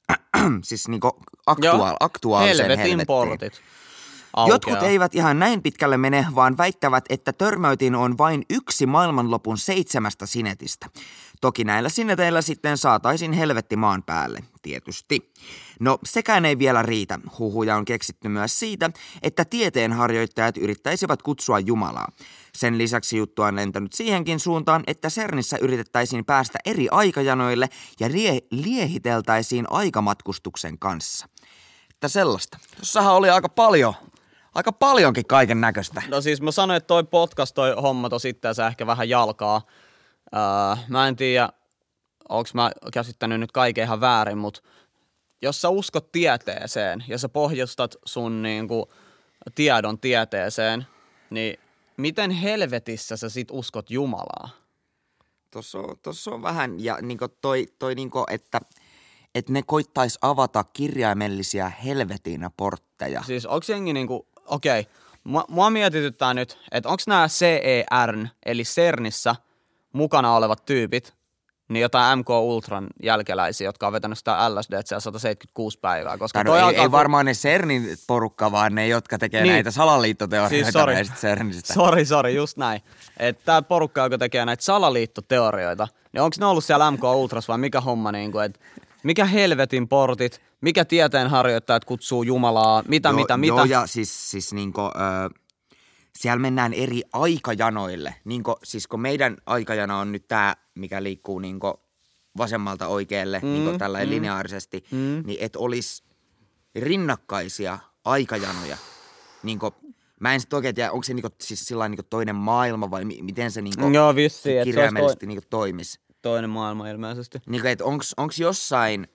siis 0.63 0.87
niinku 0.87 1.19
aktuaal, 1.45 1.95
aktuaaliseen 1.99 2.69
Helvetin 2.69 2.89
helvettiin. 2.89 3.07
portit. 3.07 3.61
Aukeaa. 4.37 4.55
Jotkut 4.55 4.83
eivät 4.83 5.15
ihan 5.15 5.39
näin 5.39 5.61
pitkälle 5.61 5.97
mene, 5.97 6.25
vaan 6.35 6.57
väittävät, 6.57 7.05
että 7.09 7.33
törmäytin 7.33 7.95
on 7.95 8.17
vain 8.17 8.45
yksi 8.49 8.85
maailmanlopun 8.85 9.57
seitsemästä 9.57 10.25
sinetistä. 10.25 10.89
Toki 11.41 11.63
näillä 11.63 11.89
sineteillä 11.89 12.41
sitten 12.41 12.77
saataisiin 12.77 13.33
helvetti 13.33 13.75
maan 13.75 14.03
päälle, 14.03 14.39
tietysti. 14.61 15.33
No, 15.79 15.99
sekään 16.05 16.45
ei 16.45 16.59
vielä 16.59 16.81
riitä. 16.81 17.19
Huhuja 17.39 17.75
on 17.75 17.85
keksitty 17.85 18.29
myös 18.29 18.59
siitä, 18.59 18.89
että 19.21 19.45
tieteenharjoittajat 19.45 20.57
yrittäisivät 20.57 21.21
kutsua 21.21 21.59
Jumalaa. 21.59 22.11
Sen 22.53 22.77
lisäksi 22.77 23.17
juttu 23.17 23.41
on 23.41 23.55
lentänyt 23.55 23.93
siihenkin 23.93 24.39
suuntaan, 24.39 24.83
että 24.87 25.09
CERNissä 25.09 25.57
yritettäisiin 25.61 26.25
päästä 26.25 26.59
eri 26.65 26.87
aikajanoille 26.91 27.69
ja 27.99 28.07
lie- 28.07 28.47
liehiteltäisiin 28.51 29.65
aikamatkustuksen 29.69 30.79
kanssa. 30.79 31.27
Että 31.89 32.07
sellaista. 32.07 32.57
Tossahan 32.77 33.15
oli 33.15 33.29
aika 33.29 33.49
paljon, 33.49 33.93
aika 34.57 34.71
paljonkin 34.71 35.25
kaiken 35.25 35.61
näköistä. 35.61 36.01
No 36.07 36.21
siis 36.21 36.41
mä 36.41 36.51
sanoin, 36.51 36.77
että 36.77 36.87
toi 36.87 37.03
podcast, 37.03 37.55
toi 37.55 37.75
homma 37.81 38.09
tosi 38.09 38.29
itseänsä 38.29 38.67
ehkä 38.67 38.87
vähän 38.87 39.09
jalkaa. 39.09 39.61
Öö, 40.35 40.83
mä 40.87 41.07
en 41.07 41.15
tiedä, 41.15 41.49
onko 42.29 42.49
mä 42.53 42.71
käsittänyt 42.93 43.39
nyt 43.39 43.51
kaiken 43.51 43.83
ihan 43.83 44.01
väärin, 44.01 44.37
mutta 44.37 44.61
jos 45.41 45.61
sä 45.61 45.69
uskot 45.69 46.11
tieteeseen 46.11 47.03
ja 47.07 47.17
sä 47.17 47.29
pohjustat 47.29 47.95
sun 48.05 48.41
niinku, 48.41 48.91
tiedon 49.55 49.99
tieteeseen, 49.99 50.87
niin 51.29 51.59
miten 51.97 52.31
helvetissä 52.31 53.17
sä 53.17 53.29
sit 53.29 53.47
uskot 53.51 53.91
Jumalaa? 53.91 54.49
Tuossa 55.51 55.79
on, 55.79 55.95
tossa 56.01 56.31
on 56.31 56.41
vähän, 56.41 56.83
ja 56.83 56.97
niinku 57.01 57.27
toi, 57.27 57.67
toi 57.79 57.95
niinku, 57.95 58.23
että, 58.29 58.61
että 59.35 59.53
ne 59.53 59.61
koittais 59.65 60.17
avata 60.21 60.63
kirjaimellisia 60.73 61.69
helvetin 61.69 62.49
portteja. 62.57 63.23
Siis 63.23 63.45
onks 63.45 63.69
jengi 63.69 63.93
niinku, 63.93 64.27
okei, 64.47 64.87
mua, 65.23 65.45
mua 65.47 65.69
mietityttää 65.69 66.33
nyt, 66.33 66.57
että 66.71 66.89
onks 66.89 67.07
nämä 67.07 67.27
CERN, 67.27 68.29
eli 68.45 68.63
CERNissä 68.63 69.35
mukana 69.93 70.35
olevat 70.35 70.65
tyypit, 70.65 71.13
niin 71.69 71.81
jotain 71.81 72.19
MK 72.19 72.29
Ultran 72.29 72.87
jälkeläisiä, 73.03 73.67
jotka 73.67 73.87
on 73.87 73.93
vetänyt 73.93 74.17
sitä 74.17 74.55
LSD 74.55 74.81
siellä 74.85 74.99
176 74.99 75.79
päivää. 75.79 76.17
Koska 76.17 76.43
no, 76.43 76.51
toi 76.51 76.59
ei, 76.59 76.63
alkaa 76.63 76.83
ei 76.83 76.91
varmaan 76.91 77.25
ne 77.25 77.33
CERNin 77.33 77.97
porukka, 78.07 78.51
vaan 78.51 78.75
ne, 78.75 78.87
jotka 78.87 79.17
tekee 79.17 79.41
Niin. 79.43 79.53
näitä 79.53 79.71
salaliittoteorioita 79.71 80.63
Siis 80.63 80.73
sorry. 80.73 80.95
CERNistä. 81.03 81.73
Sori, 81.73 82.05
sori, 82.05 82.35
just 82.35 82.57
näin. 82.57 82.81
Että 83.17 83.41
tämä 83.45 83.61
porukka, 83.61 84.01
joka 84.01 84.17
tekee 84.17 84.45
näitä 84.45 84.63
salaliittoteorioita, 84.63 85.87
niin 86.11 86.21
onko 86.21 86.35
ne 86.39 86.45
ollut 86.45 86.63
siellä 86.65 86.91
MK 86.91 87.03
Ultras 87.03 87.47
vai 87.47 87.57
mikä 87.57 87.81
homma, 87.81 88.11
niin 88.11 88.31
kuin, 88.31 88.45
että 88.45 88.59
mikä 89.07 89.25
helvetin 89.25 89.87
portit, 89.87 90.41
mikä 90.61 90.85
tieteenharjoittajat 90.85 91.85
kutsuu 91.85 92.23
Jumalaa, 92.23 92.83
mitä, 92.87 93.09
joo, 93.09 93.15
mitä, 93.15 93.37
mitä. 93.37 93.53
Joo, 93.53 93.65
ja 93.65 93.87
siis, 93.87 94.31
siis 94.31 94.53
niinku, 94.53 94.81
ö, 94.81 94.89
siellä 96.17 96.39
mennään 96.39 96.73
eri 96.73 97.01
aikajanoille. 97.13 98.15
Niinku, 98.25 98.55
siis 98.63 98.87
kun 98.87 99.01
meidän 99.01 99.37
aikajana 99.45 99.99
on 99.99 100.11
nyt 100.11 100.27
tämä, 100.27 100.55
mikä 100.75 101.03
liikkuu 101.03 101.39
niinku 101.39 101.73
vasemmalta 102.37 102.87
oikealle 102.87 103.39
mm, 103.43 103.47
niinku 103.47 103.77
tällä 103.77 104.03
mm, 104.03 104.09
lineaarisesti, 104.09 104.83
mm. 104.91 105.23
niin 105.25 105.37
et 105.41 105.55
olisi 105.55 106.03
rinnakkaisia 106.75 107.79
aikajanoja. 108.05 108.77
Niinku, 109.43 109.75
mä 110.19 110.33
en 110.33 110.41
sit 110.41 110.53
oikein 110.53 110.75
tiedä, 110.75 110.91
onko 110.91 111.03
se 111.03 111.13
niinku, 111.13 111.29
siis 111.41 111.65
sillain 111.65 111.91
niinku 111.91 112.07
toinen 112.09 112.35
maailma 112.35 112.91
vai 112.91 113.05
mi- 113.05 113.21
miten 113.21 113.51
se 113.51 113.61
niinku 113.61 113.89
Joo, 113.89 114.15
vissiin, 114.15 114.55
että 114.57 114.65
se 114.65 114.71
kirjaimellisesti 114.71 115.25
toi- 115.25 115.27
niinku 115.27 115.47
toimisi. 115.49 115.99
Toinen 116.27 116.49
maailma 116.49 116.87
ilmeisesti. 116.89 117.39
Niinku, 117.45 117.67
että 117.67 117.85
onks, 117.85 118.13
onks 118.17 118.39
jossain, 118.39 119.07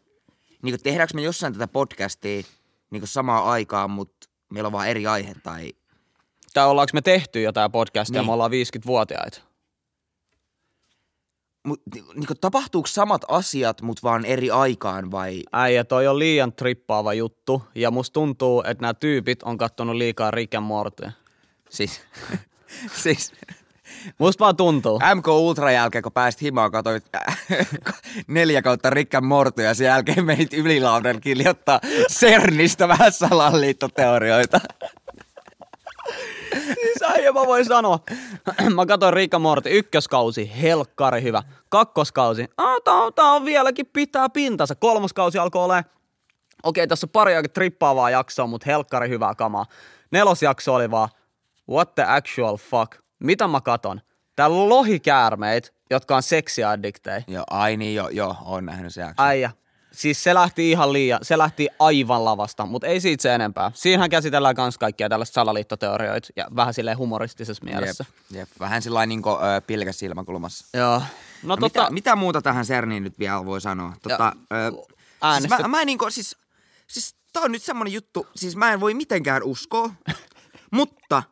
niinku 0.63 0.81
tehdäänkö 0.83 1.15
me 1.15 1.23
jossain 1.23 1.53
tätä 1.53 1.69
podcastia 1.69 2.43
niinku 2.91 3.07
samaan 3.07 3.45
aikaan, 3.45 3.91
mutta 3.91 4.29
meillä 4.53 4.67
on 4.67 4.73
vaan 4.73 4.89
eri 4.89 5.07
aihe 5.07 5.35
tai 5.43 5.73
Tai 6.55 6.67
ollaanko 6.69 6.91
me 6.95 7.01
tehty 7.03 7.43
jotain 7.43 7.73
podcastia, 7.73 8.21
Niin. 8.21 8.29
me 8.29 8.33
ollaan 8.33 8.51
50-vuotiaita. 8.51 9.41
Mut, 11.67 11.81
ni- 11.95 12.05
niinku, 12.15 12.35
tapahtuuko 12.41 12.87
samat 12.87 13.23
asiat, 13.29 13.83
mutta 13.83 14.01
vaan 14.03 14.25
eri 14.25 14.51
aikaan 14.51 15.11
vai? 15.11 15.43
Äijä, 15.53 15.85
toi 15.85 16.07
on 16.07 16.19
liian 16.19 16.53
trippaava 16.53 17.15
juttu, 17.15 17.63
ja 17.75 17.91
musta 17.91 18.13
tuntuu, 18.15 18.63
että 18.67 18.83
nämä 18.83 18.95
tyypit 18.95 19.43
on 19.43 19.59
kattonut 19.59 19.97
liikaa 19.97 20.31
Rick 20.31 20.55
and 20.55 20.67
Morty. 20.67 21.03
Siis, 21.71 22.01
siis 23.03 23.33
Musta 24.19 24.45
vaan 24.45 24.57
tuntuu. 24.57 25.01
MK 25.15 25.29
Ultra 25.29 25.71
jälkeen, 25.71 26.03
kun 26.03 26.13
pääsit 26.13 26.43
himaan, 26.43 26.71
katsoit 26.71 27.05
äh, 27.17 27.39
neljä 28.27 28.63
kautta 28.63 28.91
Rick 28.91 29.15
and 29.15 29.27
Morty 29.27 29.63
ja 29.63 29.75
sen 29.75 29.87
jälkeen 29.87 30.25
menit 30.25 30.55
ylilauden 30.55 31.21
kirjoittaa 31.21 31.81
CERNistä 32.11 32.89
vähän 32.89 33.13
salaliittoteorioita. 33.13 34.61
Siis 36.75 37.11
äijä, 37.11 37.33
mä 37.33 37.47
voin 37.47 37.65
sanoa. 37.65 37.99
mä 38.75 38.87
katsoin 38.87 39.15
Rick 39.15 39.35
and 39.35 39.43
Morty 39.43 39.79
ykköskausi, 39.79 40.53
helkkari 40.63 41.23
hyvä. 41.23 41.43
Kakkoskausi, 41.69 42.47
tää, 42.85 42.95
on, 42.95 43.15
tää 43.15 43.25
on 43.25 43.45
vieläkin 43.45 43.87
pitää 43.93 44.29
pintansa. 44.29 44.75
Kolmoskausi 44.75 45.39
alkoi 45.39 45.65
olemaan, 45.65 45.85
okei 46.63 46.89
tässä 46.89 47.07
on 47.07 47.11
pari 47.11 47.37
aika 47.37 47.49
trippaavaa 47.49 48.11
jaksoa, 48.11 48.47
mutta 48.47 48.65
helkkari 48.67 49.09
hyvää 49.09 49.35
kamaa. 49.35 49.67
Nelosjakso 50.11 50.75
oli 50.75 50.91
vaan, 50.91 51.09
what 51.71 51.95
the 51.95 52.05
actual 52.09 52.57
fuck, 52.57 52.97
mitä 53.23 53.49
mä 53.49 53.61
katon? 53.61 54.01
Täällä 54.37 54.57
on 54.57 54.69
lohikäärmeet, 54.69 55.75
jotka 55.91 56.17
on 56.17 56.23
seksiaddikteja. 56.23 57.23
Joo, 57.27 57.45
ai 57.51 57.77
niin, 57.77 57.95
joo, 57.95 58.09
joo, 58.09 58.37
oon 58.45 58.67
nähnyt 58.67 58.95
se. 58.95 59.05
Äijä. 59.19 59.51
Siis 59.93 60.25
se 60.25 60.35
lähti 60.35 60.71
ihan 60.71 60.93
liian, 60.93 61.19
se 61.23 61.39
lähti 61.39 61.69
aivan 61.79 62.25
lavasta, 62.25 62.67
mutta 62.67 62.87
ei 62.87 63.01
siitä 63.01 63.23
se 63.23 63.35
enempää. 63.35 63.71
Siinähän 63.75 64.11
käsitellään 64.11 64.55
myös 64.59 64.79
kaikkia 64.79 65.09
tällaista 65.09 65.35
salaliittoteorioita 65.35 66.29
ja 66.37 66.47
vähän 66.57 66.75
silleen 66.75 66.99
humoristisessa 66.99 67.65
mielessä. 67.65 68.05
Jep, 68.31 68.39
jep. 68.41 68.49
Vähän 68.61 68.83
sillä 68.83 69.07
niin 69.07 69.23
kuin, 69.23 69.37
ö, 69.37 69.61
pilkäs 69.61 69.99
silmäkulmassa. 69.99 70.79
Joo. 70.79 70.99
No 70.99 71.03
No, 71.43 71.57
tota, 71.57 71.81
mitä, 71.81 71.91
mitä, 71.91 72.17
muuta 72.17 72.43
tähän 72.43 72.65
CERNiin 72.65 73.03
nyt 73.03 73.19
vielä 73.19 73.47
voi 73.47 73.61
sanoa? 73.61 73.93
Tota, 74.03 74.33
ö, 74.53 74.73
siis 75.39 75.49
mä, 75.51 75.69
mä 75.69 75.81
en 75.81 75.87
niinku, 75.87 76.11
siis, 76.11 76.37
siis 76.87 77.17
tää 77.33 77.43
on 77.43 77.53
nyt 77.53 77.63
semmonen 77.63 77.93
juttu, 77.93 78.27
siis 78.37 78.57
mä 78.57 78.73
en 78.73 78.81
voi 78.81 78.95
mitenkään 78.95 79.43
uskoa, 79.43 79.91
mutta 80.71 81.23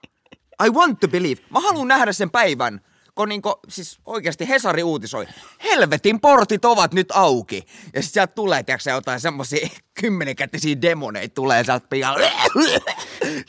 I 0.66 0.70
want 0.70 1.00
to 1.00 1.08
believe. 1.08 1.42
Mä 1.50 1.60
haluan 1.60 1.88
nähdä 1.88 2.12
sen 2.12 2.30
päivän, 2.30 2.80
kun 3.14 3.28
niinku, 3.28 3.60
siis 3.68 3.98
oikeasti 4.06 4.48
Hesari 4.48 4.82
uutisoi, 4.82 5.26
helvetin 5.64 6.20
portit 6.20 6.64
ovat 6.64 6.94
nyt 6.94 7.08
auki. 7.14 7.62
Ja 7.94 8.02
sit 8.02 8.12
sieltä 8.12 8.34
tulee, 8.34 8.62
tiiäksä, 8.62 8.90
jotain 8.90 9.20
semmosia 9.20 9.68
kymmenenkätisiä 10.00 10.82
demoneita 10.82 11.34
tulee 11.34 11.64
sieltä 11.64 11.86
pihalle. 11.88 12.32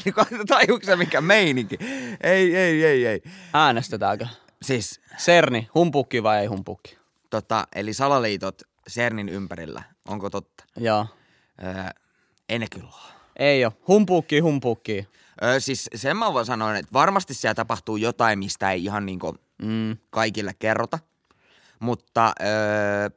Niinku, 0.06 0.21
tajuuksä 0.47 0.95
mikä 0.95 1.21
meininki? 1.21 1.78
Ei, 2.24 2.56
ei, 2.56 2.86
ei, 2.86 3.06
ei. 3.06 3.21
äänestetäänkö? 3.54 4.28
Siis 4.62 5.02
Serni, 5.17 5.69
humpukki 5.76 6.24
vai 6.24 6.39
ei 6.39 6.45
humpukki? 6.45 6.97
Tota, 7.30 7.67
eli 7.76 7.93
salaliitot 7.93 8.62
CERNin 8.89 9.30
ympärillä, 9.30 9.84
onko 10.08 10.30
totta? 10.30 10.63
Joo. 10.78 11.06
Öö, 11.63 11.84
en 12.50 12.67
kyllä 12.71 12.88
ole. 12.88 13.13
Ei 13.39 13.65
oo. 13.65 13.74
Humpukki, 13.88 14.39
humpukki. 14.39 15.08
Öö, 15.43 15.60
siis 15.60 15.89
sen 15.95 16.17
mä 16.17 16.34
vaan 16.34 16.45
sanoin, 16.45 16.75
että 16.75 16.93
varmasti 16.93 17.34
siellä 17.34 17.56
tapahtuu 17.56 17.95
jotain, 17.97 18.39
mistä 18.39 18.71
ei 18.71 18.84
ihan 18.84 19.06
niinku 19.06 19.36
Mm. 19.62 19.97
kaikille 20.10 20.54
kerrota. 20.60 20.99
Mutta 21.80 22.34
öö, 22.41 23.10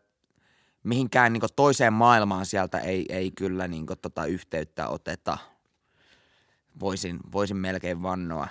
mihinkään 0.82 1.32
niinku 1.32 1.46
toiseen 1.56 1.92
maailmaan 1.92 2.46
sieltä 2.46 2.78
ei, 2.78 3.06
ei 3.08 3.30
kyllä 3.30 3.68
niinku 3.68 3.96
tota 3.96 4.24
yhteyttä 4.26 4.88
oteta. 4.88 5.38
Voisin, 6.80 7.18
voisin 7.32 7.56
melkein 7.56 8.02
vannoa. 8.02 8.48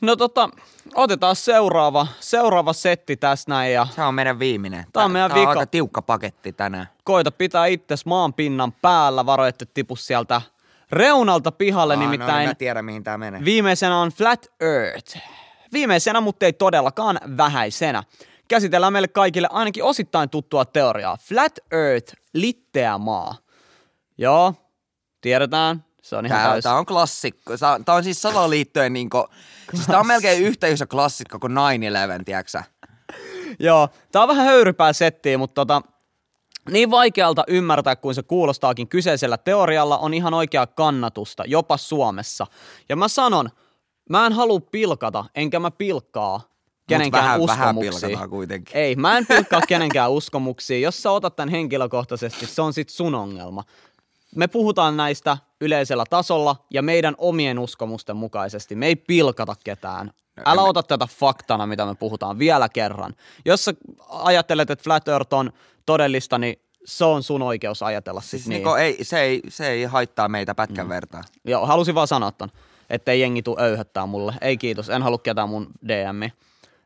No 0.00 0.16
tota, 0.16 0.48
otetaan 0.94 1.36
seuraava, 1.36 2.06
seuraava 2.20 2.72
setti 2.72 3.16
tässä 3.16 3.50
näin 3.50 3.72
ja 3.72 3.86
Se 3.94 4.02
on 4.02 4.14
meidän 4.14 4.38
viimeinen. 4.38 4.84
Tää 4.92 5.04
on 5.04 5.10
meidän 5.10 5.30
Tää 5.30 5.36
on 5.36 5.40
vika. 5.48 5.50
aika 5.60 5.66
tiukka 5.66 6.02
paketti 6.02 6.52
tänään. 6.52 6.86
koita 7.04 7.30
pitää 7.30 7.66
itses 7.66 8.06
maan 8.06 8.34
pinnan 8.34 8.72
päällä, 8.72 9.26
varo 9.26 9.44
ette 9.46 9.66
tipu 9.66 9.96
sieltä 9.96 10.42
reunalta 10.92 11.52
pihalle, 11.52 11.94
Aa, 11.94 12.00
no, 12.00 12.06
nimittäin 12.06 12.38
niin 12.38 12.48
mä 12.50 12.54
tiedän, 12.54 12.84
mihin 12.84 13.04
tää 13.04 13.18
menee. 13.18 13.44
Viimeisenä 13.44 13.98
on 13.98 14.10
Flat 14.10 14.46
Earth. 14.60 15.18
Viimeisenä, 15.72 16.20
mutta 16.20 16.46
ei 16.46 16.52
todellakaan 16.52 17.20
vähäisenä. 17.36 18.02
Käsitellään 18.48 18.92
meille 18.92 19.08
kaikille 19.08 19.48
ainakin 19.50 19.84
osittain 19.84 20.30
tuttua 20.30 20.64
teoriaa. 20.64 21.16
Flat 21.16 21.58
Earth, 21.70 22.14
litteä 22.32 22.98
maa. 22.98 23.34
Joo, 24.18 24.54
tiedetään. 25.20 25.84
Se 26.02 26.16
on 26.16 26.26
ihan 26.26 26.40
Tää, 26.40 26.50
täys. 26.50 26.62
tää 26.64 26.74
on 26.74 26.86
klassikko. 26.86 27.58
Tää 27.58 27.72
on, 27.72 27.84
tää 27.84 27.94
on 27.94 28.04
siis 28.04 28.22
salaliittojen 28.22 28.92
niinku... 28.92 29.28
Siis 29.74 29.86
tää 29.86 30.00
on 30.00 30.06
melkein 30.06 30.42
yhtä 30.42 30.66
iso 30.66 30.86
klassikko 30.86 31.38
kuin 31.38 31.52
9-11, 32.20 32.24
tiiäksä? 32.24 32.64
Joo, 33.58 33.88
tää 34.12 34.22
on 34.22 34.28
vähän 34.28 34.46
höyrypää 34.46 34.92
settiä, 34.92 35.38
mutta 35.38 35.54
tota, 35.54 35.82
niin 36.70 36.90
vaikealta 36.90 37.44
ymmärtää 37.48 37.96
kuin 37.96 38.14
se 38.14 38.22
kuulostaakin 38.22 38.88
kyseisellä 38.88 39.38
teorialla 39.38 39.98
on 39.98 40.14
ihan 40.14 40.34
oikea 40.34 40.66
kannatusta, 40.66 41.44
jopa 41.46 41.76
Suomessa. 41.76 42.46
Ja 42.88 42.96
mä 42.96 43.08
sanon, 43.08 43.50
mä 44.10 44.26
en 44.26 44.32
halua 44.32 44.60
pilkata, 44.60 45.24
enkä 45.34 45.60
mä 45.60 45.70
pilkkaa 45.70 46.40
kenenkään 46.86 47.24
vähän- 47.24 47.46
vähän 47.46 47.76
uskomuksia. 47.76 48.08
pilkataan 48.08 48.30
kuitenkin. 48.30 48.76
Ei, 48.76 48.96
mä 48.96 49.18
en 49.18 49.26
pilkkaa 49.26 49.60
kenenkään 49.68 50.10
uskomuksia. 50.10 50.78
Jos 50.78 51.02
sä 51.02 51.10
otat 51.10 51.36
tämän 51.36 51.48
henkilökohtaisesti, 51.48 52.46
se 52.46 52.62
on 52.62 52.72
sit 52.72 52.88
sun 52.88 53.14
ongelma. 53.14 53.64
Me 54.36 54.46
puhutaan 54.48 54.96
näistä 54.96 55.38
yleisellä 55.60 56.04
tasolla 56.10 56.56
ja 56.70 56.82
meidän 56.82 57.14
omien 57.18 57.58
uskomusten 57.58 58.16
mukaisesti. 58.16 58.74
Me 58.74 58.86
ei 58.86 58.96
pilkata 58.96 59.54
ketään. 59.64 60.10
Älä 60.46 60.62
ota 60.62 60.82
tätä 60.82 61.06
faktana, 61.06 61.66
mitä 61.66 61.86
me 61.86 61.94
puhutaan 61.94 62.38
vielä 62.38 62.68
kerran. 62.68 63.14
Jos 63.44 63.64
sä 63.64 63.74
ajattelet, 64.08 64.70
että 64.70 64.82
Flat 64.82 65.08
Earth 65.08 65.34
on 65.34 65.52
todellista, 65.86 66.38
niin 66.38 66.56
se 66.84 67.04
on 67.04 67.22
sun 67.22 67.42
oikeus 67.42 67.82
ajatella 67.82 68.20
siis, 68.20 68.30
Siis 68.30 68.46
niin. 68.46 68.54
niinku 68.54 68.74
ei, 68.74 69.04
se, 69.04 69.20
ei, 69.20 69.40
se 69.48 69.68
ei 69.68 69.84
haittaa 69.84 70.28
meitä 70.28 70.54
pätkän 70.54 70.86
mm. 70.86 70.90
vertaa. 70.90 71.22
Joo, 71.44 71.66
halusin 71.66 71.94
vaan 71.94 72.08
sanoa 72.08 72.32
ton, 72.32 72.48
ettei 72.90 73.20
jengi 73.20 73.42
tuu 73.42 73.60
öyhöttää 73.60 74.06
mulle. 74.06 74.34
Ei 74.40 74.56
kiitos, 74.56 74.90
en 74.90 75.02
halua 75.02 75.18
ketään 75.18 75.48
mun 75.48 75.66
DMi. 75.88 76.32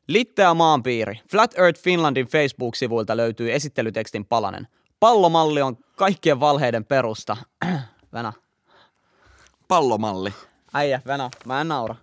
Litteä 0.07 0.55
maanpiiri. 0.55 1.21
Flat 1.31 1.59
Earth 1.59 1.81
Finlandin 1.81 2.27
Facebook-sivuilta 2.27 3.17
löytyy 3.17 3.53
esittelytekstin 3.53 4.25
palanen. 4.25 4.69
Pallomalli 5.01 5.63
on 5.63 5.77
kaikkien 5.97 6.41
valheiden 6.41 6.85
perusta. 6.85 7.37
Venä. 8.13 8.33
Pallomalli. 9.69 10.35
Äijä, 10.75 11.01
Venä. 11.07 11.31
Mä 11.45 11.61
en 11.61 11.69
naura. 11.69 11.95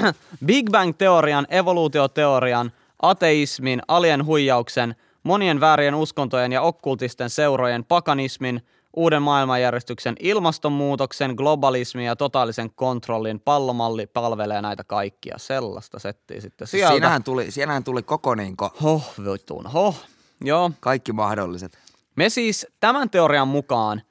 Big 0.46 0.70
Bang-teorian, 0.70 1.46
evoluutioteorian, 1.50 2.72
ateismin, 3.02 3.82
alien 3.88 4.24
huijauksen, 4.26 4.94
monien 5.22 5.60
väärien 5.60 5.94
uskontojen 5.94 6.52
ja 6.52 6.62
okkultisten 6.62 7.30
seurojen, 7.30 7.84
pakanismin, 7.84 8.66
uuden 8.96 9.22
maailmanjärjestyksen, 9.22 10.16
ilmastonmuutoksen, 10.20 11.34
globalismin 11.36 12.04
ja 12.04 12.16
totaalisen 12.16 12.70
kontrollin 12.74 13.40
pallomalli 13.40 14.06
palvelee 14.06 14.62
näitä 14.62 14.84
kaikkia. 14.84 15.34
Sellaista 15.38 15.98
settiä 15.98 16.40
sitten 16.40 16.66
Siis 16.66 16.80
sieltä. 16.80 16.92
siinähän 16.92 17.24
tuli, 17.24 17.50
siinähän 17.50 17.84
tuli 17.84 18.02
koko 18.02 18.34
niinku 18.34 18.70
Hoh, 18.82 19.14
vitun, 19.32 19.66
hoh. 19.66 19.96
Joo, 20.44 20.70
kaikki 20.80 21.12
mahdolliset. 21.12 21.78
me 22.16 22.28
siis 22.28 22.66
tämän 22.80 23.10
teorian 23.10 23.48
mukaan 23.48 24.02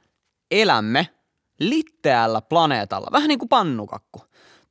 elämme 0.51 1.07
litteällä 1.59 2.41
planeetalla, 2.41 3.07
vähän 3.11 3.27
niin 3.27 3.39
kuin 3.39 3.49
pannukakku. 3.49 4.21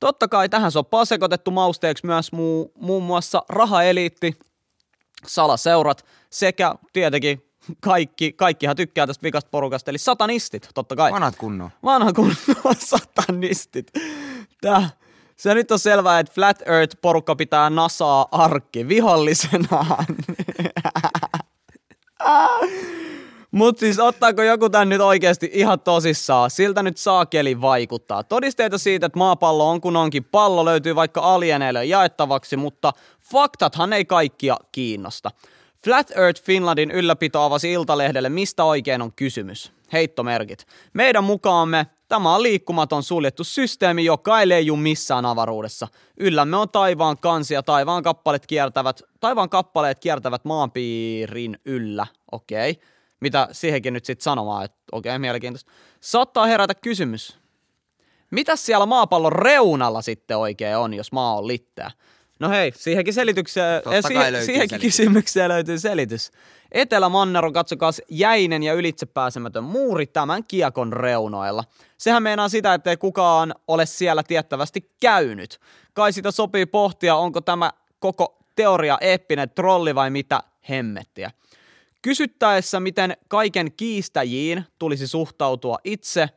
Totta 0.01 0.27
kai 0.27 0.49
tähän 0.49 0.71
soppaan 0.71 1.05
sekoitettu 1.05 1.51
mausteeksi 1.51 2.05
myös 2.05 2.31
muu, 2.31 2.71
muun 2.75 3.03
muassa 3.03 3.43
rahaeliitti, 3.49 4.39
salaseurat 5.27 6.05
sekä 6.29 6.75
tietenkin 6.93 7.45
kaikki, 7.79 8.33
kaikkihan 8.33 8.75
tykkää 8.75 9.07
tästä 9.07 9.23
vikasta 9.23 9.49
porukasta, 9.51 9.91
eli 9.91 9.97
satanistit, 9.97 10.69
totta 10.73 10.95
kai. 10.95 11.11
Vanhat 11.11 11.35
kunnon. 11.35 11.69
Vanha 11.83 12.13
kunnon 12.13 12.35
satanistit. 12.77 13.91
Tää, 14.61 14.89
se 15.37 15.53
nyt 15.53 15.71
on 15.71 15.79
selvää, 15.79 16.19
että 16.19 16.33
Flat 16.33 16.61
Earth-porukka 16.61 17.35
pitää 17.35 17.69
NASAa 17.69 18.25
arkki 18.31 18.87
vihollisenaan. 18.87 20.05
Mutta 23.51 23.79
siis 23.79 23.99
ottaako 23.99 24.43
joku 24.43 24.69
tän 24.69 24.89
nyt 24.89 25.01
oikeasti 25.01 25.49
ihan 25.53 25.79
tosissaan? 25.79 26.51
Siltä 26.51 26.83
nyt 26.83 26.97
saakeli 26.97 27.61
vaikuttaa. 27.61 28.23
Todisteita 28.23 28.77
siitä, 28.77 29.05
että 29.05 29.19
maapallo 29.19 29.69
on 29.69 29.81
kun 29.81 29.97
onkin. 29.97 30.23
Pallo 30.23 30.65
löytyy 30.65 30.95
vaikka 30.95 31.21
alieneille 31.21 31.85
jaettavaksi, 31.85 32.57
mutta 32.57 32.93
faktathan 33.31 33.93
ei 33.93 34.05
kaikkia 34.05 34.57
kiinnosta. 34.71 35.31
Flat 35.83 36.11
Earth 36.11 36.43
Finlandin 36.43 36.91
ylläpito 36.91 37.41
avasi 37.41 37.71
Iltalehdelle, 37.71 38.29
mistä 38.29 38.63
oikein 38.63 39.01
on 39.01 39.13
kysymys. 39.13 39.71
Heittomerkit. 39.93 40.65
Meidän 40.93 41.23
mukaamme 41.23 41.87
tämä 42.07 42.35
on 42.35 42.43
liikkumaton 42.43 43.03
suljettu 43.03 43.43
systeemi, 43.43 44.05
joka 44.05 44.39
ei 44.39 44.49
leiju 44.49 44.75
missään 44.75 45.25
avaruudessa. 45.25 45.87
Yllämme 46.17 46.57
on 46.57 46.69
taivaan 46.69 47.17
kansi 47.17 47.53
ja 47.53 47.63
taivaan 47.63 48.03
kappaleet 48.03 48.47
kiertävät, 48.47 49.01
taivaan 49.19 49.49
kappaleet 49.49 49.99
kiertävät 49.99 50.45
maanpiirin 50.45 51.57
yllä. 51.65 52.07
Okei. 52.31 52.71
Okay. 52.71 52.90
Mitä 53.21 53.47
siihenkin 53.51 53.93
nyt 53.93 54.05
sitten 54.05 54.23
sanomaan, 54.23 54.65
että 54.65 54.77
okei, 54.91 55.09
okay, 55.09 55.19
mielenkiintoista. 55.19 55.71
Saattaa 55.99 56.45
herätä 56.45 56.75
kysymys. 56.75 57.37
Mitä 58.31 58.55
siellä 58.55 58.85
maapallon 58.85 59.33
reunalla 59.33 60.01
sitten 60.01 60.37
oikein 60.37 60.77
on, 60.77 60.93
jos 60.93 61.11
maa 61.11 61.37
on 61.37 61.47
litteä? 61.47 61.91
No 62.39 62.49
hei, 62.49 62.71
siihenkin 62.75 63.13
selitykseen, 63.13 63.83
Totta 63.83 63.97
eh, 63.97 64.03
siihen, 64.07 64.33
löytyy 64.33 64.45
siihenkin 64.45 64.69
selitys. 64.69 64.97
kysymykseen 64.97 65.49
löytyy 65.49 65.79
selitys. 65.79 66.31
Etelämanner 66.71 67.45
on 67.45 67.53
katsokaa 67.53 67.91
jäinen 68.09 68.63
ja 68.63 68.73
ylitsepääsemätön 68.73 69.63
muuri 69.63 70.07
tämän 70.07 70.43
kiekon 70.43 70.93
reunoilla. 70.93 71.63
Sehän 71.97 72.23
meinaa 72.23 72.49
sitä, 72.49 72.73
ettei 72.73 72.97
kukaan 72.97 73.55
ole 73.67 73.85
siellä 73.85 74.23
tiettävästi 74.23 74.91
käynyt. 74.99 75.59
Kai 75.93 76.13
sitä 76.13 76.31
sopii 76.31 76.65
pohtia, 76.65 77.15
onko 77.15 77.41
tämä 77.41 77.71
koko 77.99 78.37
teoria 78.55 78.97
eeppinen 79.01 79.49
trolli 79.49 79.95
vai 79.95 80.09
mitä 80.09 80.43
hemmettiä. 80.69 81.31
Kysyttäessä, 82.01 82.79
miten 82.79 83.17
kaiken 83.27 83.71
kiistäjiin 83.71 84.65
tulisi 84.79 85.07
suhtautua 85.07 85.77
itse, 85.83 86.29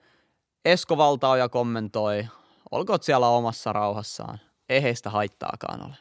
Esko 0.64 0.96
Valtaoja 0.96 1.48
kommentoi, 1.48 2.26
olkoot 2.70 3.02
siellä 3.02 3.28
omassa 3.28 3.72
rauhassaan. 3.72 4.40
Ei 4.68 4.82
heistä 4.82 5.10
haittaakaan 5.10 5.86
ole. 5.86 5.94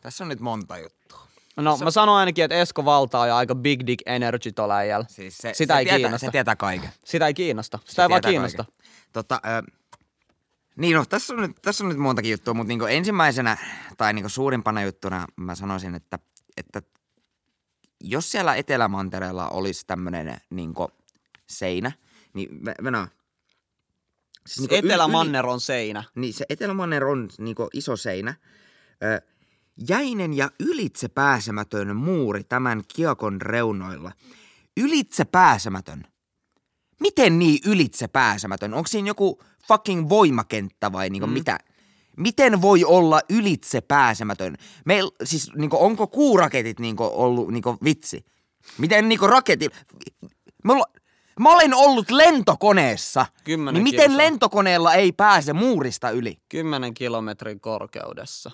Tässä 0.00 0.24
on 0.24 0.28
nyt 0.28 0.40
monta 0.40 0.78
juttua. 0.78 1.28
No 1.56 1.76
mä 1.84 1.90
sanon 1.90 2.16
ainakin, 2.16 2.44
että 2.44 2.60
Esko 2.60 2.84
Valtaoja 2.84 3.36
aika 3.36 3.54
big 3.54 3.80
dick 3.86 4.02
energy 4.06 4.50
äijällä. 4.74 5.06
Siis 5.08 5.38
se, 5.38 5.54
Sitä 5.54 5.74
se 5.74 5.78
ei 5.78 5.84
tietää, 5.84 5.98
kiinnosta. 5.98 6.26
Se 6.26 6.30
tietää 6.30 6.56
kaiken. 6.56 6.90
Sitä 7.04 7.26
ei 7.26 7.34
kiinnosta. 7.34 7.78
Sitä 7.78 7.92
Se 7.92 8.02
ei 8.02 8.08
vaan 8.08 8.22
kiinnosta. 8.22 8.64
kaiken. 8.64 8.84
Tota, 9.12 9.40
ö, 9.46 9.62
niin 10.76 10.96
no, 10.96 11.04
tässä 11.04 11.34
on 11.34 11.40
nyt, 11.40 11.56
tässä 11.62 11.84
on 11.84 11.88
nyt 11.88 11.98
montakin 11.98 12.30
juttua, 12.30 12.54
mutta 12.54 12.68
niinku 12.68 12.84
ensimmäisenä 12.84 13.56
tai 13.96 14.12
niinku 14.12 14.28
suurimpana 14.28 14.82
juttuna 14.82 15.26
mä 15.36 15.54
sanoisin, 15.54 15.94
että, 15.94 16.18
että 16.56 16.82
jos 18.00 18.30
siellä 18.32 18.54
Etelämantereella 18.54 19.48
olisi 19.48 19.86
tämmöinen 19.86 20.36
niinku 20.50 20.88
seinä, 21.46 21.92
niin 22.34 22.48
Ve- 22.50 22.84
Venä, 22.84 23.08
siis 24.46 24.68
yli- 24.70 24.76
Etelämanner 24.78 25.46
on 25.46 25.60
seinä. 25.60 26.04
niin 26.14 26.34
se 26.34 26.44
Etelämanner 26.48 27.04
on 27.04 27.28
niinku 27.38 27.68
iso 27.72 27.96
seinä. 27.96 28.34
Ö, 29.04 29.22
jäinen 29.88 30.34
ja 30.34 30.50
ylitse 30.60 31.08
pääsemätön 31.08 31.96
muuri 31.96 32.44
tämän 32.44 32.82
kiekon 32.94 33.40
reunoilla. 33.42 34.12
Ylitse 34.76 35.24
pääsemätön. 35.24 36.04
Miten 37.00 37.38
niin 37.38 37.58
ylitse 37.66 38.08
pääsemätön? 38.08 38.74
Onko 38.74 38.86
siinä 38.86 39.08
joku 39.08 39.42
fucking 39.68 40.08
voimakenttä 40.08 40.92
vai 40.92 41.10
niinku 41.10 41.26
mm. 41.26 41.32
mitä? 41.32 41.58
Miten 42.18 42.62
voi 42.62 42.84
olla 42.84 43.20
ylitse 43.30 43.80
pääsemätön? 43.80 44.56
Meil, 44.84 45.10
siis 45.24 45.50
niinku, 45.56 45.76
onko 45.80 46.06
kuuraketit 46.06 46.78
niinku 46.80 47.10
ollut 47.12 47.48
niinku 47.48 47.78
vitsi? 47.84 48.24
Miten 48.78 49.08
niinku 49.08 49.26
raketit? 49.26 49.72
Me 50.64 50.72
olla, 50.72 50.84
mä 51.40 51.52
olen 51.52 51.74
ollut 51.74 52.10
lentokoneessa. 52.10 53.26
Kymmenen 53.44 53.74
niin 53.74 53.82
miten 53.82 54.00
kilsaa. 54.00 54.16
lentokoneella 54.16 54.94
ei 54.94 55.12
pääse 55.12 55.52
muurista 55.52 56.10
yli? 56.10 56.38
10 56.48 56.94
kilometrin 56.94 57.60
korkeudessa. 57.60 58.50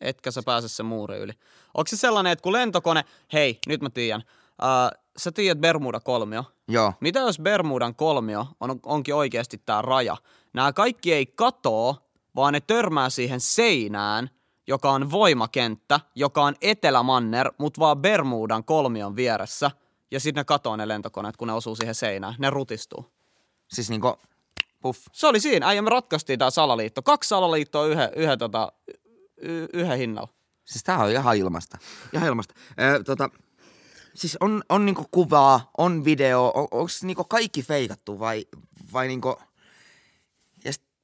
Etkä 0.00 0.30
sä 0.30 0.42
pääse 0.46 0.68
se 0.68 0.82
muuri 0.82 1.18
yli. 1.18 1.32
Onko 1.74 1.88
se 1.88 1.96
sellainen, 1.96 2.32
että 2.32 2.42
kun 2.42 2.52
lentokone, 2.52 3.04
hei, 3.32 3.58
nyt 3.66 3.82
mä 3.82 3.90
tiedän, 3.90 4.22
äh, 4.62 5.00
sä 5.16 5.32
tiedät 5.32 5.60
Bermuda 5.60 6.00
kolmio. 6.00 6.44
Joo. 6.68 6.92
Mitä 7.00 7.18
jos 7.18 7.38
Bermudan 7.38 7.94
kolmio 7.94 8.46
on, 8.60 8.80
onkin 8.82 9.14
oikeasti 9.14 9.62
tämä 9.66 9.82
raja? 9.82 10.16
Nämä 10.52 10.72
kaikki 10.72 11.12
ei 11.12 11.26
katoo, 11.26 11.96
vaan 12.36 12.52
ne 12.52 12.60
törmää 12.60 13.10
siihen 13.10 13.40
seinään, 13.40 14.30
joka 14.66 14.90
on 14.90 15.10
voimakenttä, 15.10 16.00
joka 16.14 16.42
on 16.42 16.54
Etelämanner, 16.60 17.52
mutta 17.58 17.80
vaan 17.80 17.98
Bermudan 17.98 18.64
kolmion 18.64 19.16
vieressä. 19.16 19.70
Ja 20.10 20.20
sitten 20.20 20.40
ne 20.40 20.44
katoo 20.44 20.76
ne 20.76 20.88
lentokoneet, 20.88 21.36
kun 21.36 21.48
ne 21.48 21.54
osuu 21.54 21.76
siihen 21.76 21.94
seinään. 21.94 22.34
Ne 22.38 22.50
rutistuu. 22.50 23.12
Siis 23.68 23.90
niinku, 23.90 24.18
puff. 24.80 25.06
Se 25.12 25.26
oli 25.26 25.40
siinä. 25.40 25.68
Äijä, 25.68 25.82
me 25.82 25.90
ratkaistiin 25.90 26.38
tämä 26.38 26.50
salaliitto. 26.50 27.02
Kaksi 27.02 27.28
salaliittoa 27.28 27.86
yhden, 27.86 28.10
yhden, 28.16 28.38
tota, 28.38 28.72
y- 29.36 29.68
yhden 29.72 29.98
hinnalla. 29.98 30.28
Siis 30.64 30.84
tää 30.84 30.98
on 30.98 31.10
ihan 31.10 31.36
ilmasta. 31.36 31.78
Ihan 32.12 32.28
ilmasta. 32.28 32.54
Öö, 32.80 33.02
tota, 33.02 33.30
siis 34.14 34.36
on, 34.40 34.62
on 34.68 34.86
niinku 34.86 35.04
kuvaa, 35.10 35.70
on 35.78 36.04
video, 36.04 36.52
on, 36.54 36.68
onko 36.70 36.90
niinku 37.02 37.24
kaikki 37.24 37.62
feikattu 37.62 38.18
vai, 38.18 38.46
vai 38.92 39.08
niinku... 39.08 39.38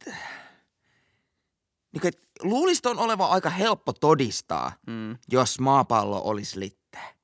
Ja 0.06 2.00
sit, 2.00 2.04
niinku, 2.04 2.08
et 2.08 2.28
luulis 2.42 2.82
ton 2.82 2.98
olevan 2.98 3.30
aika 3.30 3.50
helppo 3.50 3.92
todistaa, 3.92 4.72
mm. 4.86 5.16
jos 5.32 5.60
maapallo 5.60 6.22
olisi 6.24 6.60
litteä. 6.60 7.14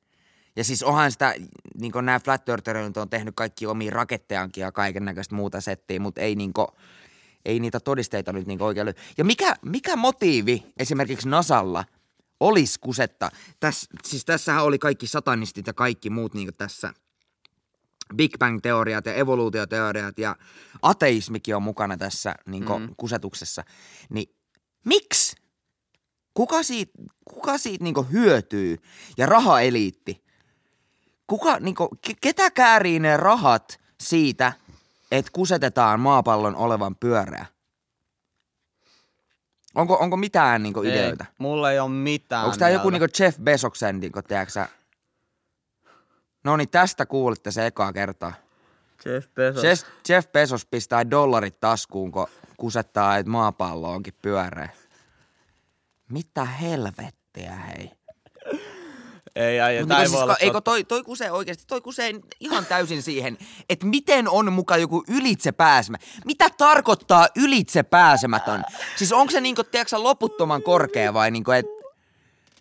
Ja 0.56 0.64
siis 0.64 0.82
onhan 0.82 1.12
sitä, 1.12 1.34
niin 1.78 1.92
kuin 1.92 2.06
nämä 2.06 2.20
Flat 2.20 2.42
on 2.96 3.10
tehnyt 3.10 3.34
kaikki 3.36 3.66
omia 3.66 3.90
rakettejankin 3.90 4.62
ja 4.62 4.72
kaiken 4.72 5.04
näköistä 5.04 5.34
muuta 5.34 5.60
settiä, 5.60 6.00
mutta 6.00 6.20
ei 6.20 6.34
niinku, 6.34 6.66
ei 7.44 7.60
niitä 7.60 7.80
todisteita 7.80 8.32
nyt 8.32 8.46
niinku 8.46 8.64
oikein 8.64 8.84
löydy. 8.84 9.00
Ja 9.18 9.24
mikä, 9.24 9.56
mikä 9.62 9.96
motiivi 9.96 10.66
esimerkiksi 10.78 11.28
Nasalla 11.28 11.84
olisi 12.40 12.80
kusetta? 12.80 13.30
Täs, 13.60 13.88
siis 14.04 14.24
tässähän 14.24 14.64
oli 14.64 14.78
kaikki 14.78 15.06
satanistit 15.06 15.66
ja 15.66 15.72
kaikki 15.72 16.10
muut 16.10 16.34
niinku 16.34 16.52
tässä 16.52 16.94
Big 18.16 18.38
Bang-teoriat 18.38 19.06
ja 19.06 19.14
evoluutioteoriat 19.14 20.18
ja 20.18 20.36
ateismikin 20.82 21.56
on 21.56 21.62
mukana 21.62 21.96
tässä 21.96 22.34
niinku 22.46 22.78
mm. 22.78 22.94
kusetuksessa. 22.96 23.64
Niin 24.10 24.34
miksi? 24.84 25.36
Kuka 26.34 26.62
siitä, 26.62 26.92
kuka 27.24 27.58
siitä 27.58 27.84
niinku 27.84 28.02
hyötyy? 28.02 28.76
Ja 29.16 29.26
rahaeliitti. 29.26 30.24
Kuka, 31.26 31.58
niinku, 31.60 31.88
ke- 32.08 32.16
ketä 32.20 32.50
käärii 32.50 32.98
ne 32.98 33.16
rahat 33.16 33.80
siitä, 34.00 34.52
että 35.10 35.30
kusetetaan 35.34 36.00
maapallon 36.00 36.56
olevan 36.56 36.96
pyöreä? 36.96 37.46
Onko, 39.74 39.94
onko 39.94 40.16
mitään 40.16 40.62
niinku 40.62 40.82
ideoita? 40.82 41.24
Ei, 41.24 41.34
mulla 41.38 41.72
ei 41.72 41.78
ole 41.78 41.90
mitään 41.90 42.44
Onko 42.44 42.56
tämä 42.56 42.70
joku 42.70 42.90
niinku 42.90 43.06
Jeff 43.18 43.38
Bezoksen, 43.38 44.00
niinku, 44.00 44.22
tiedätkö 44.22 44.52
sä? 44.52 44.68
No 46.44 46.56
niin, 46.56 46.68
tästä 46.68 47.06
kuulitte 47.06 47.50
se 47.50 47.66
ekaa 47.66 47.92
kertaa. 47.92 48.32
Jeff 49.04 49.28
Bezos. 49.34 49.64
Jeff, 49.64 49.84
Jeff 50.08 50.32
Bezos 50.32 50.66
pistää 50.66 51.10
dollarit 51.10 51.60
taskuun, 51.60 52.12
kun 52.12 52.26
kusettaa, 52.56 53.16
että 53.16 53.30
maapallo 53.30 53.90
onkin 53.92 54.14
pyöreä. 54.22 54.68
Mitä 56.08 56.44
helvettiä, 56.44 57.52
hei. 57.52 57.90
Ei, 59.36 59.58
ei, 59.58 59.60
ei 59.60 59.84
niinku 59.84 59.94
voi 59.94 60.26
siis, 60.26 60.42
eikö 60.42 60.60
toi, 60.60 60.84
toi 60.84 61.02
kusee 61.02 61.30
oikeasti, 61.30 61.64
toi 61.66 61.80
kusee 61.80 62.12
ihan 62.40 62.66
täysin 62.66 63.02
siihen, 63.02 63.38
että 63.68 63.86
miten 63.86 64.28
on 64.28 64.52
muka 64.52 64.76
joku 64.76 65.04
ylitse 65.08 65.52
pääsemä. 65.52 65.98
Mitä 66.24 66.50
tarkoittaa 66.50 67.28
ylitse 67.36 67.82
pääsemätön? 67.82 68.64
Siis 68.96 69.12
onko 69.12 69.30
se 69.30 69.40
niinku, 69.40 69.64
tiedätkö 69.64 69.98
loputtoman 69.98 70.62
korkea 70.62 71.14
vai 71.14 71.30
niinku, 71.30 71.50
että 71.50 71.72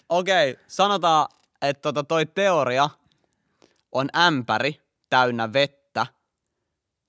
Okei, 0.10 0.60
sanotaan, 0.68 1.28
että 1.62 1.82
tota 1.82 2.04
toi 2.04 2.26
teoria 2.26 2.90
on 3.92 4.10
ämpäri 4.18 4.82
täynnä 5.10 5.54
vettä. 5.54 6.08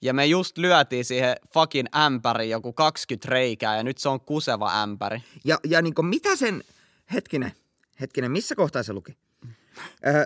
Ja 0.03 0.15
me 0.15 0.27
just 0.27 0.59
lyötiin 0.59 1.05
siihen 1.05 1.37
fucking 1.55 1.89
ämpäri 1.97 2.51
joku 2.51 2.73
20 2.73 3.29
reikää 3.29 3.77
ja 3.77 3.83
nyt 3.83 3.99
se 3.99 4.09
on 4.09 4.21
kuseva 4.21 4.83
ämpäri. 4.83 5.23
Ja, 5.45 5.59
ja 5.65 5.83
niin 5.83 5.95
mitä 6.03 6.37
sen, 6.37 6.65
hetkinen, 7.13 7.53
hetkinen, 8.01 8.31
missä 8.31 8.55
kohtaa 8.55 8.83
se 8.83 8.93
luki? 8.93 9.17
Öö, 10.07 10.25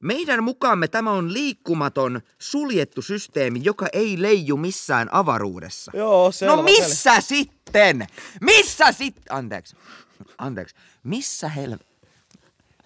meidän 0.00 0.44
mukaamme 0.44 0.88
tämä 0.88 1.10
on 1.10 1.32
liikkumaton, 1.32 2.20
suljettu 2.38 3.02
systeemi, 3.02 3.60
joka 3.62 3.86
ei 3.92 4.22
leiju 4.22 4.56
missään 4.56 5.08
avaruudessa. 5.12 5.92
Joo, 5.94 6.30
No 6.46 6.62
missä 6.62 7.20
sitten? 7.20 8.06
Missä 8.40 8.92
sitten? 8.92 9.36
Anteeksi. 9.36 9.76
Anteeksi. 10.38 10.74
Missä 11.02 11.48
hel... 11.48 11.76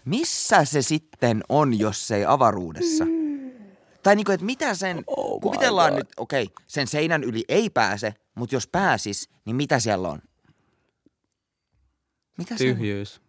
Missä 0.09 0.65
se 0.65 0.83
sitten 0.83 1.43
on, 1.49 1.79
jos 1.79 2.09
se 2.09 2.17
ei 2.17 2.25
avaruudessa? 2.25 3.05
Tai 4.03 4.17
niinku, 4.17 4.33
että 4.33 4.47
mitä 4.47 4.75
sen... 4.75 5.05
Oh 5.07 5.41
kuvitellaan 5.41 5.93
God. 5.93 5.99
nyt, 5.99 6.09
okei, 6.17 6.43
okay, 6.43 6.65
sen 6.67 6.87
seinän 6.87 7.25
yli 7.25 7.45
ei 7.49 7.71
pääse, 7.71 8.15
mutta 8.35 8.55
jos 8.55 8.67
pääsis, 8.67 9.31
niin 9.45 9.57
mitä 9.57 9.79
siellä 9.79 10.09
on? 10.09 10.19
Mitä 12.39 12.55
Tyhjyys. 12.55 13.21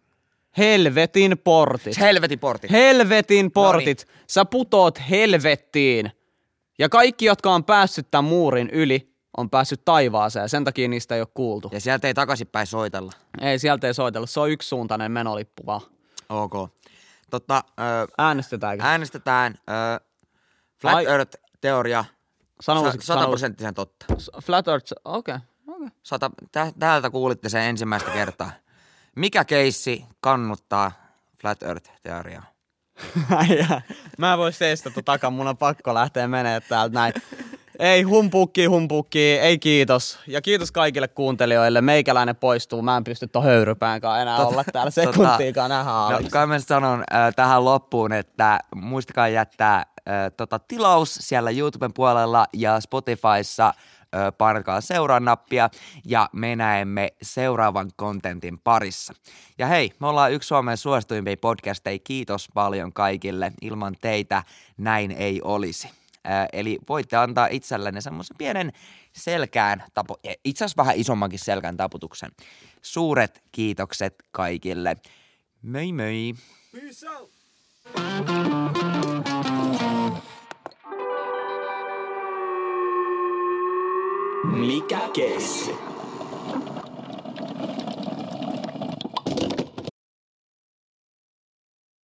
Helvetin 0.58 1.38
portit. 1.38 2.00
Helvetin 2.00 2.38
portti. 2.38 2.70
Helvetin 2.70 3.50
portit. 3.50 4.06
Sä 4.26 4.44
putoot 4.44 5.00
helvettiin. 5.10 6.10
Ja 6.78 6.88
kaikki, 6.88 7.24
jotka 7.24 7.54
on 7.54 7.64
päässyt 7.64 8.10
tämän 8.10 8.24
muurin 8.24 8.70
yli, 8.70 9.14
on 9.36 9.50
päässyt 9.50 9.84
taivaaseen. 9.84 10.48
Sen 10.48 10.64
takia 10.64 10.88
niistä 10.88 11.14
ei 11.14 11.20
ole 11.20 11.28
kuultu. 11.34 11.70
Ja 11.72 11.80
sieltä 11.80 12.08
ei 12.08 12.14
takaisinpäin 12.14 12.66
soitella. 12.66 13.12
Ei, 13.40 13.58
sieltä 13.58 13.86
ei 13.86 13.94
soitella. 13.94 14.26
Se 14.26 14.40
on 14.40 14.50
yksisuuntainen 14.50 15.12
menolippu 15.12 15.66
vaan. 15.66 15.80
Ok. 16.30 16.52
Totta, 17.30 17.64
ö, 17.80 17.82
Äänestetäänkö? 18.18 18.84
äänestetään 18.84 19.54
ö, 19.70 20.00
Flat 20.80 20.94
Ai- 20.94 21.06
Earth-teoria 21.06 22.04
Sanoisitko- 22.62 23.02
sataprosenttisen 23.04 23.74
totta. 23.74 24.06
Flat 24.42 24.68
Earth, 24.68 24.92
okei. 25.04 25.34
Okay. 25.34 25.74
okay. 25.76 25.88
Sata, 26.02 26.30
tä, 26.52 26.72
täältä 26.78 27.10
kuulitte 27.10 27.48
sen 27.48 27.62
ensimmäistä 27.62 28.10
kertaa. 28.10 28.50
Mikä 29.16 29.44
keissi 29.44 30.04
kannuttaa 30.20 30.92
Flat 31.40 31.62
Earth-teoriaa? 31.62 32.44
Mä 34.18 34.32
en 34.32 34.38
voi 34.38 34.52
seistää 34.52 34.92
takaa, 35.04 35.30
mun 35.30 35.48
on 35.48 35.56
pakko 35.56 35.94
lähteä 35.94 36.28
menee 36.28 36.60
täältä 36.60 36.94
näin. 36.94 37.12
Ei 37.80 38.02
humpukki, 38.02 38.64
humpukki, 38.64 39.18
ei 39.18 39.58
kiitos. 39.58 40.18
Ja 40.26 40.42
kiitos 40.42 40.72
kaikille 40.72 41.08
kuuntelijoille. 41.08 41.80
Meikäläinen 41.80 42.36
poistuu, 42.36 42.82
mä 42.82 42.96
en 42.96 43.04
pysty 43.04 43.26
ton 43.26 43.44
höyrypäänkaan 43.44 44.22
enää 44.22 44.46
olla 44.46 44.64
täällä 44.72 44.90
sekuntiikaan 44.90 45.70
nähdä 45.70 45.90
No, 45.90 46.20
kai 46.30 46.46
mä 46.46 46.58
sanon 46.58 47.04
äh, 47.14 47.34
tähän 47.36 47.64
loppuun, 47.64 48.12
että 48.12 48.58
muistakaa 48.74 49.28
jättää 49.28 49.76
äh, 49.76 50.14
tota, 50.36 50.58
tilaus 50.58 51.14
siellä 51.14 51.50
YouTuben 51.50 51.92
puolella 51.94 52.46
ja 52.52 52.80
Spotifyssa 52.80 53.66
äh, 53.66 53.74
painakaa 54.38 54.80
seuraa 54.80 55.20
nappia 55.20 55.70
ja 56.04 56.28
me 56.32 56.56
näemme 56.56 57.08
seuraavan 57.22 57.90
kontentin 57.96 58.58
parissa. 58.58 59.14
Ja 59.58 59.66
hei, 59.66 59.90
me 60.00 60.06
ollaan 60.06 60.32
yksi 60.32 60.46
Suomen 60.46 60.76
suosituimpia 60.76 61.36
podcasteja. 61.40 61.98
Kiitos 61.98 62.48
paljon 62.54 62.92
kaikille. 62.92 63.52
Ilman 63.62 63.96
teitä 64.00 64.42
näin 64.78 65.10
ei 65.10 65.40
olisi. 65.44 65.99
Eli 66.52 66.78
voitte 66.88 67.16
antaa 67.16 67.48
itsellenne 67.50 68.00
semmoisen 68.00 68.36
pienen 68.38 68.72
selkään, 69.12 69.84
tapu, 69.94 70.16
itse 70.44 70.64
asiassa 70.64 70.82
vähän 70.82 70.96
isommankin 70.96 71.38
selkään 71.38 71.76
taputuksen. 71.76 72.30
Suuret 72.82 73.42
kiitokset 73.52 74.14
kaikille. 74.30 74.96
Möi 75.62 75.92
möi. 75.92 76.34
Mikä 84.44 85.00
kesi? 85.12 85.99